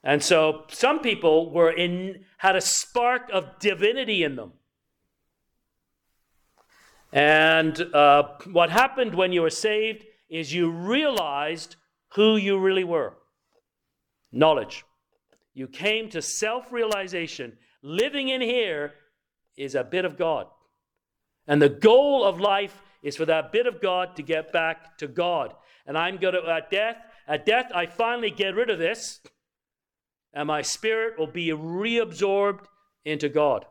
[0.03, 4.53] And so some people were in had a spark of divinity in them.
[7.14, 11.76] And uh, what happened when you were saved is you realized
[12.16, 13.14] who you really were
[14.32, 14.84] knowledge.
[15.53, 17.58] You came to self realization.
[17.82, 18.93] Living in here
[19.55, 20.47] is a bit of God.
[21.47, 25.08] And the goal of life is for that bit of God to get back to
[25.08, 25.53] God.
[25.86, 26.97] And I'm going to, at death,
[27.28, 29.22] at death, I finally get rid of this,
[30.34, 32.66] and my spirit will be reabsorbed
[33.05, 33.66] into God.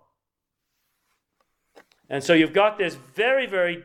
[2.09, 3.84] And so you've got this very, very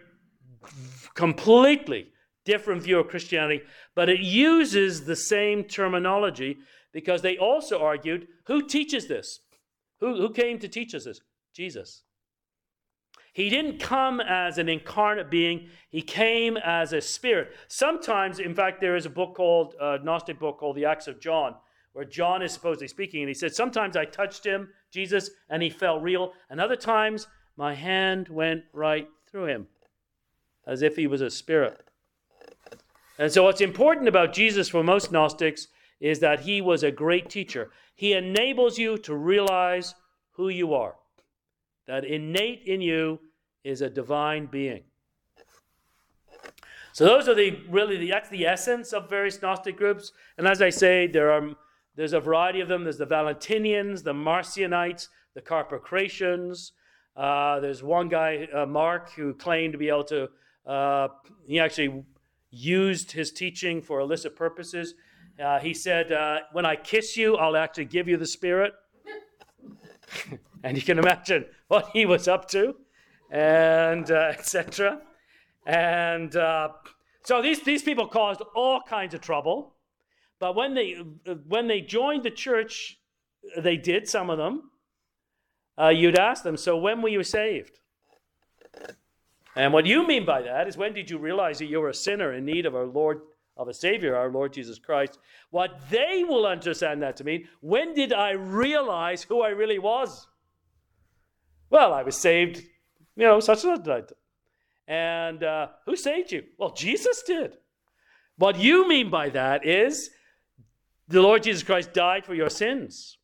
[1.14, 2.10] completely
[2.46, 3.64] different view of Christianity,
[3.96, 6.58] but it uses the same terminology
[6.92, 9.40] because they also argued who teaches this?
[10.00, 11.22] Who, who came to teach us this?
[11.54, 12.04] Jesus.
[13.34, 17.54] He didn't come as an incarnate being, he came as a spirit.
[17.70, 21.22] Sometimes, in fact, there is a book called, a Gnostic book called The Acts of
[21.22, 21.56] John,
[21.94, 25.70] where John is supposedly speaking, and he said, Sometimes I touched him, Jesus, and he
[25.70, 27.28] felt real, and other times
[27.62, 29.68] my hand went right through him,
[30.66, 31.80] as if he was a spirit.
[33.20, 35.68] And so, what's important about Jesus for most Gnostics
[36.00, 37.70] is that he was a great teacher.
[37.94, 39.94] He enables you to realize
[40.32, 40.96] who you are,
[41.86, 43.20] that innate in you
[43.64, 44.82] is a divine being.
[46.94, 50.14] So those are the really the, that's the essence of various Gnostic groups.
[50.40, 51.52] And as I say, there are
[51.96, 52.86] there's a variety of them.
[52.86, 56.72] There's the Valentinians, the Marcionites, the Carpocratians.
[57.22, 60.28] Uh, there's one guy, uh, Mark, who claimed to be able to.
[60.66, 61.08] Uh,
[61.46, 62.04] he actually
[62.50, 64.96] used his teaching for illicit purposes.
[65.40, 68.74] Uh, he said, uh, "When I kiss you, I'll actually give you the Spirit."
[70.64, 72.76] and you can imagine what he was up to,
[73.30, 75.00] and etc.
[75.68, 79.76] And so these these people caused all kinds of trouble.
[80.40, 80.94] But when they
[81.48, 82.98] when they joined the church,
[83.56, 84.71] they did some of them.
[85.82, 87.80] Uh, you'd ask them, "So when were you saved?"
[89.56, 91.94] And what you mean by that is when did you realize that you were a
[91.94, 93.22] sinner in need of our Lord,
[93.58, 95.20] of a Savior, our Lord Jesus Christ?
[95.50, 100.28] What they will understand that to mean, when did I realize who I really was?
[101.70, 102.64] Well, I was saved,
[103.16, 104.12] you know, such and such.
[104.88, 106.44] And uh, who saved you?
[106.58, 107.58] Well, Jesus did.
[108.38, 110.12] What you mean by that is
[111.08, 113.18] the Lord Jesus Christ died for your sins.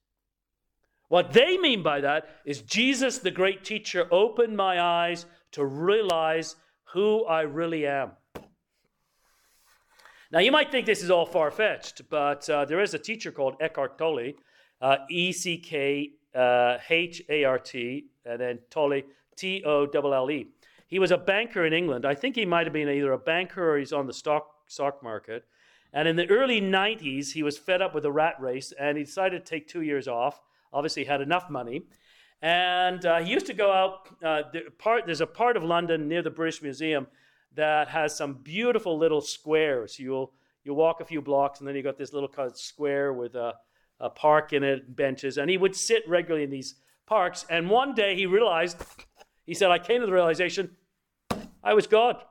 [1.10, 6.56] What they mean by that is Jesus, the great teacher, opened my eyes to realize
[6.94, 8.12] who I really am.
[10.32, 13.32] Now, you might think this is all far fetched, but uh, there is a teacher
[13.32, 14.34] called Eckhart Tolle,
[14.82, 19.02] uh, E C K uh, H A R T, and then Tolle,
[19.38, 20.48] T O L L E.
[20.88, 22.06] He was a banker in England.
[22.06, 25.04] I think he might have been either a banker or he's on the stock, stock
[25.04, 25.46] market.
[25.94, 29.04] And in the early 90s, he was fed up with the rat race and he
[29.04, 30.40] decided to take two years off.
[30.74, 31.84] Obviously, had enough money.
[32.42, 34.10] And uh, he used to go out.
[34.24, 37.08] Uh, the part, there's a part of London near the British Museum
[37.56, 39.98] that has some beautiful little squares.
[39.98, 40.32] You'll,
[40.64, 43.36] you walk a few blocks and then you got this little kind of square with
[43.36, 43.56] a,
[44.00, 45.38] a park in it, benches.
[45.38, 46.76] And he would sit regularly in these
[47.08, 47.46] parks.
[47.50, 48.78] And one day he realized,
[49.46, 50.76] he said, I came to the realization
[51.64, 52.24] I was God.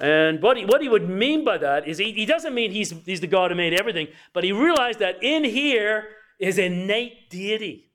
[0.00, 2.94] And what he, what he would mean by that is he, he doesn't mean he's,
[3.04, 6.08] he's the God who made everything, but he realized that in here
[6.38, 7.90] is innate deity.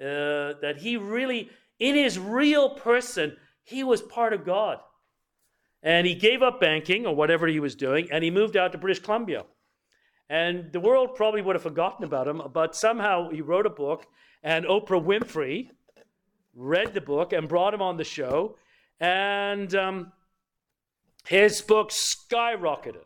[0.00, 4.78] Uh, that he really, in his real person, he was part of God.
[5.82, 8.78] And he gave up banking or whatever he was doing, and he moved out to
[8.78, 9.44] British Columbia.
[10.28, 14.06] And the world probably would have forgotten about him, but somehow he wrote a book,
[14.42, 15.70] and Oprah Winfrey
[16.54, 18.56] read the book and brought him on the show.
[19.00, 20.12] And um,
[21.26, 23.04] his book skyrocketed.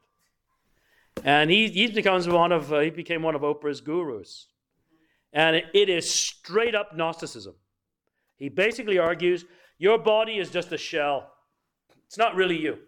[1.22, 4.48] And he, he becomes one of, uh, he became one of Oprah's gurus.
[5.32, 7.54] And it, it is straight up Gnosticism.
[8.36, 9.44] He basically argues
[9.78, 11.30] your body is just a shell,
[12.06, 12.78] it's not really you.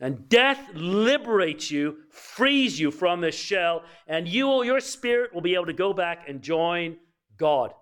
[0.00, 5.54] And death liberates you, frees you from this shell, and you your spirit will be
[5.54, 6.96] able to go back and join
[7.36, 7.72] God.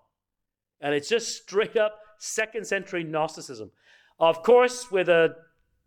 [0.82, 3.70] And it's just straight up second century Gnosticism.
[4.20, 5.34] Of course, with a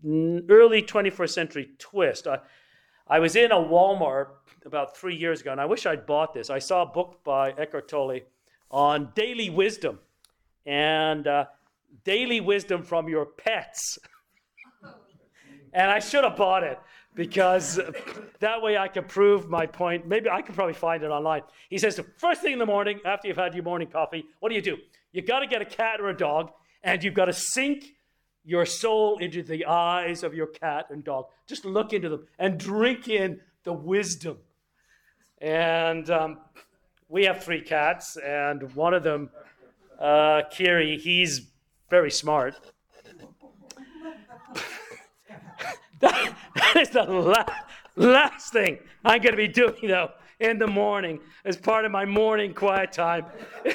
[0.03, 2.27] early 21st century twist.
[2.27, 2.39] I,
[3.07, 4.29] I was in a Walmart
[4.65, 6.49] about three years ago, and I wish I'd bought this.
[6.49, 8.21] I saw a book by Eckhart Tolle
[8.71, 9.99] on daily wisdom
[10.65, 11.45] and uh,
[12.03, 13.99] daily wisdom from your pets.
[15.73, 16.79] and I should have bought it
[17.13, 17.79] because
[18.39, 20.07] that way I could prove my point.
[20.07, 21.43] Maybe I could probably find it online.
[21.69, 24.49] He says the first thing in the morning, after you've had your morning coffee, what
[24.49, 24.77] do you do?
[25.11, 26.51] You got to get a cat or a dog,
[26.84, 27.93] and you've got to sink
[28.45, 31.25] your soul into the eyes of your cat and dog.
[31.47, 34.37] Just look into them and drink in the wisdom.
[35.41, 36.39] And um,
[37.09, 39.29] we have three cats, and one of them,
[39.99, 41.49] uh, Kiri, he's
[41.89, 42.59] very smart.
[45.99, 47.45] that, that is the la-
[47.95, 52.05] last thing I'm going to be doing, though, in the morning as part of my
[52.05, 53.25] morning quiet time,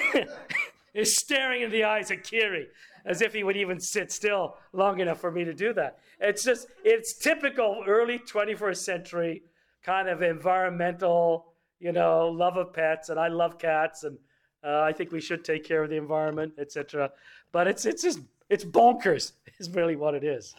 [0.94, 2.68] is staring in the eyes of Kiri
[3.04, 5.98] as if he would even sit still long enough for me to do that.
[6.20, 9.42] It's just, it's typical early 21st century
[9.82, 14.18] kind of environmental, you know, love of pets, and I love cats, and
[14.64, 17.10] uh, I think we should take care of the environment, etc.
[17.52, 18.20] But it's it's just
[18.50, 20.54] it's bonkers is really what it is.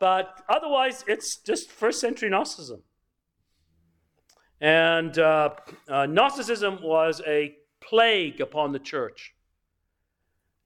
[0.00, 2.82] But otherwise, it's just first century Gnosticism.
[4.60, 5.50] And uh,
[5.88, 9.34] uh, Gnosticism was a plague upon the church.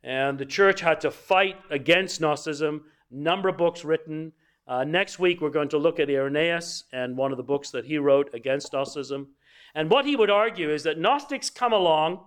[0.05, 2.85] And the church had to fight against Gnosticism.
[3.11, 4.33] Number of books written.
[4.67, 7.85] Uh, next week, we're going to look at Irenaeus and one of the books that
[7.85, 9.29] he wrote against Gnosticism.
[9.75, 12.21] And what he would argue is that Gnostics come along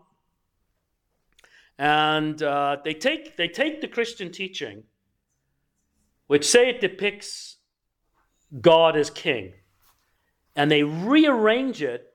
[1.77, 4.83] and uh, they, take, they take the Christian teaching,
[6.27, 7.57] which say it depicts
[8.61, 9.53] God as king,
[10.55, 12.13] and they rearrange it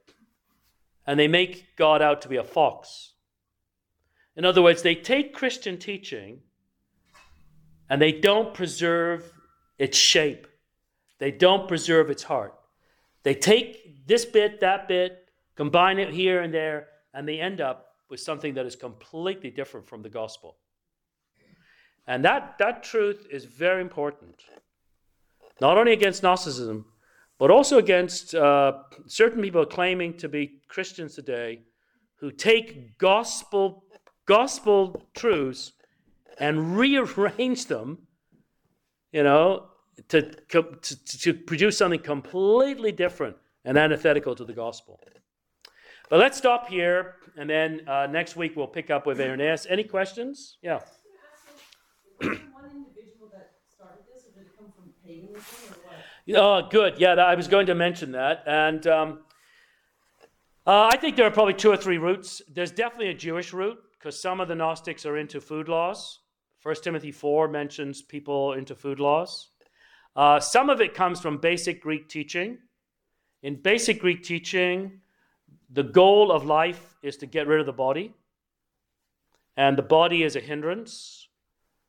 [1.06, 3.14] and they make God out to be a fox.
[4.40, 6.40] In other words, they take Christian teaching
[7.90, 9.30] and they don't preserve
[9.78, 10.46] its shape.
[11.18, 12.54] They don't preserve its heart.
[13.22, 17.88] They take this bit, that bit, combine it here and there, and they end up
[18.08, 20.56] with something that is completely different from the gospel.
[22.06, 24.42] And that, that truth is very important,
[25.60, 26.86] not only against Gnosticism,
[27.36, 31.60] but also against uh, certain people claiming to be Christians today
[32.20, 33.84] who take gospel,
[34.30, 35.72] gospel truths
[36.38, 37.98] and rearrange them,
[39.10, 39.66] you know,
[40.08, 40.62] to, to,
[41.24, 45.00] to produce something completely different and antithetical to the gospel.
[46.08, 49.66] But let's stop here, and then uh, next week we'll pick up with Irenaeus.
[49.68, 50.58] Any questions?
[50.62, 50.74] Yeah.
[50.74, 50.82] Was
[52.20, 56.64] there one individual that started this, or did it come from paganism, or what?
[56.64, 57.00] Oh, good.
[57.00, 58.44] Yeah, I was going to mention that.
[58.46, 59.08] And um,
[60.66, 62.42] uh, I think there are probably two or three roots.
[62.48, 66.20] There's definitely a Jewish root because some of the Gnostics are into food laws.
[66.58, 69.50] First Timothy 4 mentions people into food laws.
[70.16, 72.58] Uh, some of it comes from basic Greek teaching.
[73.42, 75.00] In basic Greek teaching,
[75.68, 78.14] the goal of life is to get rid of the body,
[79.56, 81.28] and the body is a hindrance.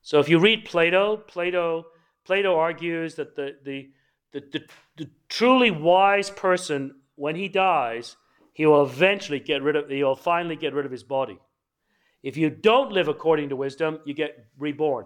[0.02, 1.86] So if you read Plato, Plato,
[2.26, 3.90] Plato argues that the, the,
[4.34, 4.66] the, the,
[4.98, 8.18] the truly wise person, when he dies,
[8.54, 11.40] he will eventually get rid of, he will finally get rid of his body.
[12.24, 15.06] If you don't live according to wisdom, you get reborn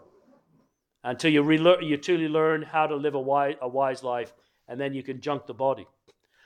[1.03, 1.49] until you,
[1.81, 4.33] you truly learn how to live a wise, a wise life,
[4.67, 5.87] and then you can junk the body.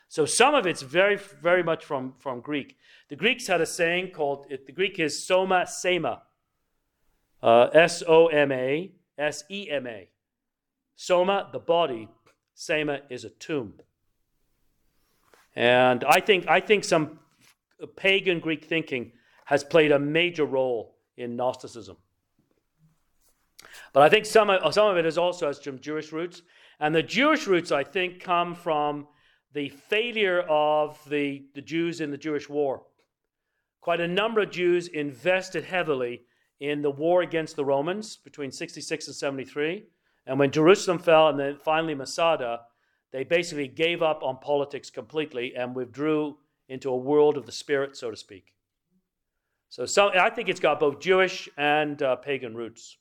[0.10, 2.78] So some of it's very, very much from, from Greek.
[3.10, 6.24] The Greeks had a saying called, it, the Greek is soma sema,
[7.42, 10.10] uh, S O M A S E M A.
[10.96, 12.10] Soma, the body,
[12.54, 13.76] sema is a tomb.
[15.56, 17.20] And I think, I think some
[17.96, 19.14] pagan Greek thinking
[19.50, 21.97] has played a major role in Gnosticism.
[23.93, 26.43] But I think some of, some of it is also has some Jewish roots.
[26.80, 29.08] And the Jewish roots, I think, come from
[29.54, 32.84] the failure of the, the Jews in the Jewish war.
[33.82, 36.26] Quite a number of Jews invested heavily
[36.60, 39.84] in the war against the Romans between 66 and 73.
[40.28, 42.60] And when Jerusalem fell and then finally Masada,
[43.12, 46.38] they basically gave up on politics completely and withdrew
[46.68, 48.54] into a world of the spirit, so to speak.
[49.70, 52.98] So some, I think it's got both Jewish and uh, pagan roots.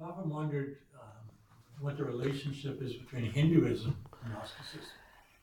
[0.00, 1.08] I've often wondered um,
[1.80, 4.80] what the relationship is between Hinduism and Gnosticism,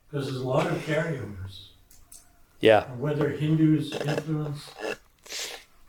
[0.10, 1.70] because there's a lot of carryovers,
[2.60, 2.86] Yeah.
[2.94, 4.72] whether Hindus influence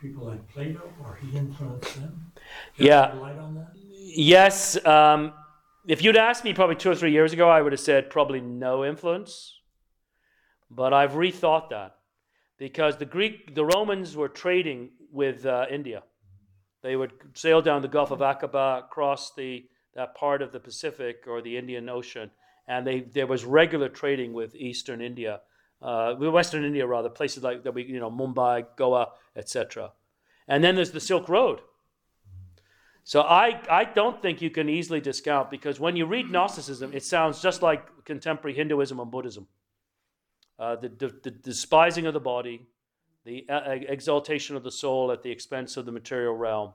[0.00, 2.32] people like Plato or he influenced them.
[2.76, 3.12] Yeah.
[3.14, 3.68] light on that?
[3.74, 4.84] Yes.
[4.86, 5.32] Um,
[5.86, 8.40] if you'd asked me probably two or three years ago, I would have said probably
[8.40, 9.52] no influence.
[10.70, 11.95] But I've rethought that
[12.58, 16.02] because the Greek, the Romans were trading with uh, India.
[16.82, 21.24] They would sail down the Gulf of Aqaba, cross the that part of the Pacific
[21.26, 22.30] or the Indian Ocean,
[22.68, 25.40] and they there was regular trading with Eastern India,
[25.82, 29.92] uh, Western India rather, places like that we you know Mumbai, Goa, etc.
[30.48, 31.60] And then there's the Silk Road.
[33.06, 37.04] So I, I don't think you can easily discount because when you read Gnosticism, it
[37.04, 39.46] sounds just like contemporary Hinduism and Buddhism.
[40.58, 42.66] Uh, the, the, the despising of the body,
[43.24, 46.72] the uh, exaltation of the soul at the expense of the material realm,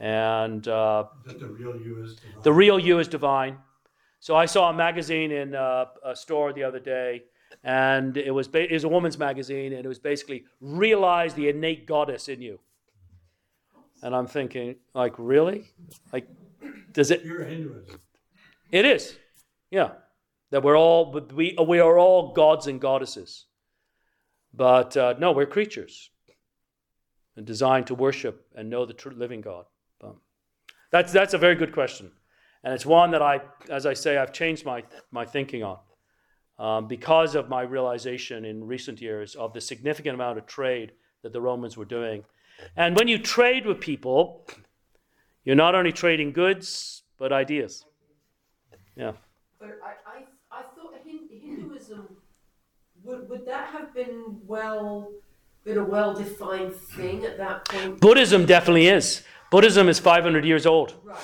[0.00, 2.42] and uh, the real you is divine.
[2.42, 3.58] the real you is divine.
[4.18, 7.22] So I saw a magazine in uh, a store the other day,
[7.62, 11.48] and it was ba- it was a woman's magazine, and it was basically realize the
[11.48, 12.58] innate goddess in you.
[14.02, 15.70] And I'm thinking, like, really?
[16.12, 16.28] Like,
[16.92, 17.22] does it?
[17.22, 18.00] Pure Hinduism.
[18.72, 19.16] It is,
[19.70, 19.90] yeah.
[20.50, 23.46] That we're all we we are all gods and goddesses,
[24.54, 26.10] but uh, no, we're creatures,
[27.36, 29.66] and designed to worship and know the true living God.
[30.92, 32.12] That's that's a very good question,
[32.62, 35.78] and it's one that I, as I say, I've changed my my thinking on,
[36.58, 40.92] um, because of my realization in recent years of the significant amount of trade
[41.22, 42.24] that the Romans were doing,
[42.76, 44.46] and when you trade with people,
[45.44, 47.84] you're not only trading goods but ideas.
[48.94, 49.12] Yeah.
[49.58, 50.24] But I, I,
[51.56, 52.08] Hinduism
[53.04, 55.12] would would that have been well
[55.64, 58.00] been a well defined thing at that point?
[58.00, 59.22] Buddhism definitely is.
[59.50, 60.94] Buddhism is 500 years old.
[61.04, 61.16] Right.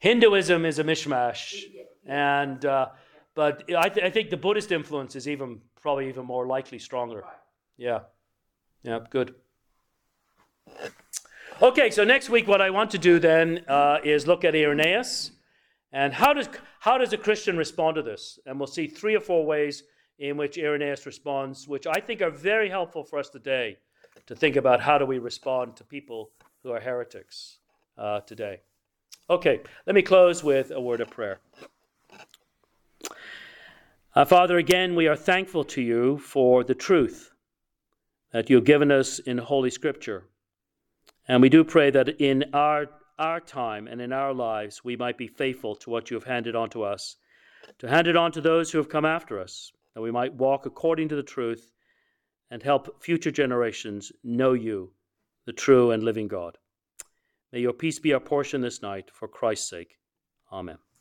[0.00, 1.82] Hinduism is a mishmash, Yeah.
[2.06, 2.88] and uh,
[3.34, 7.20] but I, th- I think the Buddhist influence is even probably even more likely stronger.
[7.20, 7.32] Right.
[7.76, 8.00] Yeah,
[8.82, 9.34] yeah, good.
[11.60, 15.32] Okay, so next week what I want to do then uh, is look at Irenaeus
[15.92, 16.48] and how does
[16.80, 18.38] how does a Christian respond to this?
[18.46, 19.82] And we'll see three or four ways
[20.18, 23.78] in which Irenaeus responds, which I think are very helpful for us today
[24.26, 26.30] to think about how do we respond to people
[26.62, 27.58] who are heretics
[27.96, 28.60] uh, today.
[29.30, 31.38] Okay, let me close with a word of prayer.
[34.14, 37.30] Uh, Father, again, we are thankful to you for the truth
[38.32, 40.24] that you've given us in Holy Scripture.
[41.28, 42.86] And we do pray that in our,
[43.18, 46.54] our time and in our lives, we might be faithful to what you have handed
[46.54, 47.16] on to us,
[47.78, 50.66] to hand it on to those who have come after us, that we might walk
[50.66, 51.72] according to the truth
[52.50, 54.92] and help future generations know you,
[55.44, 56.56] the true and living God.
[57.52, 59.98] May your peace be our portion this night for Christ's sake.
[60.52, 60.78] Amen.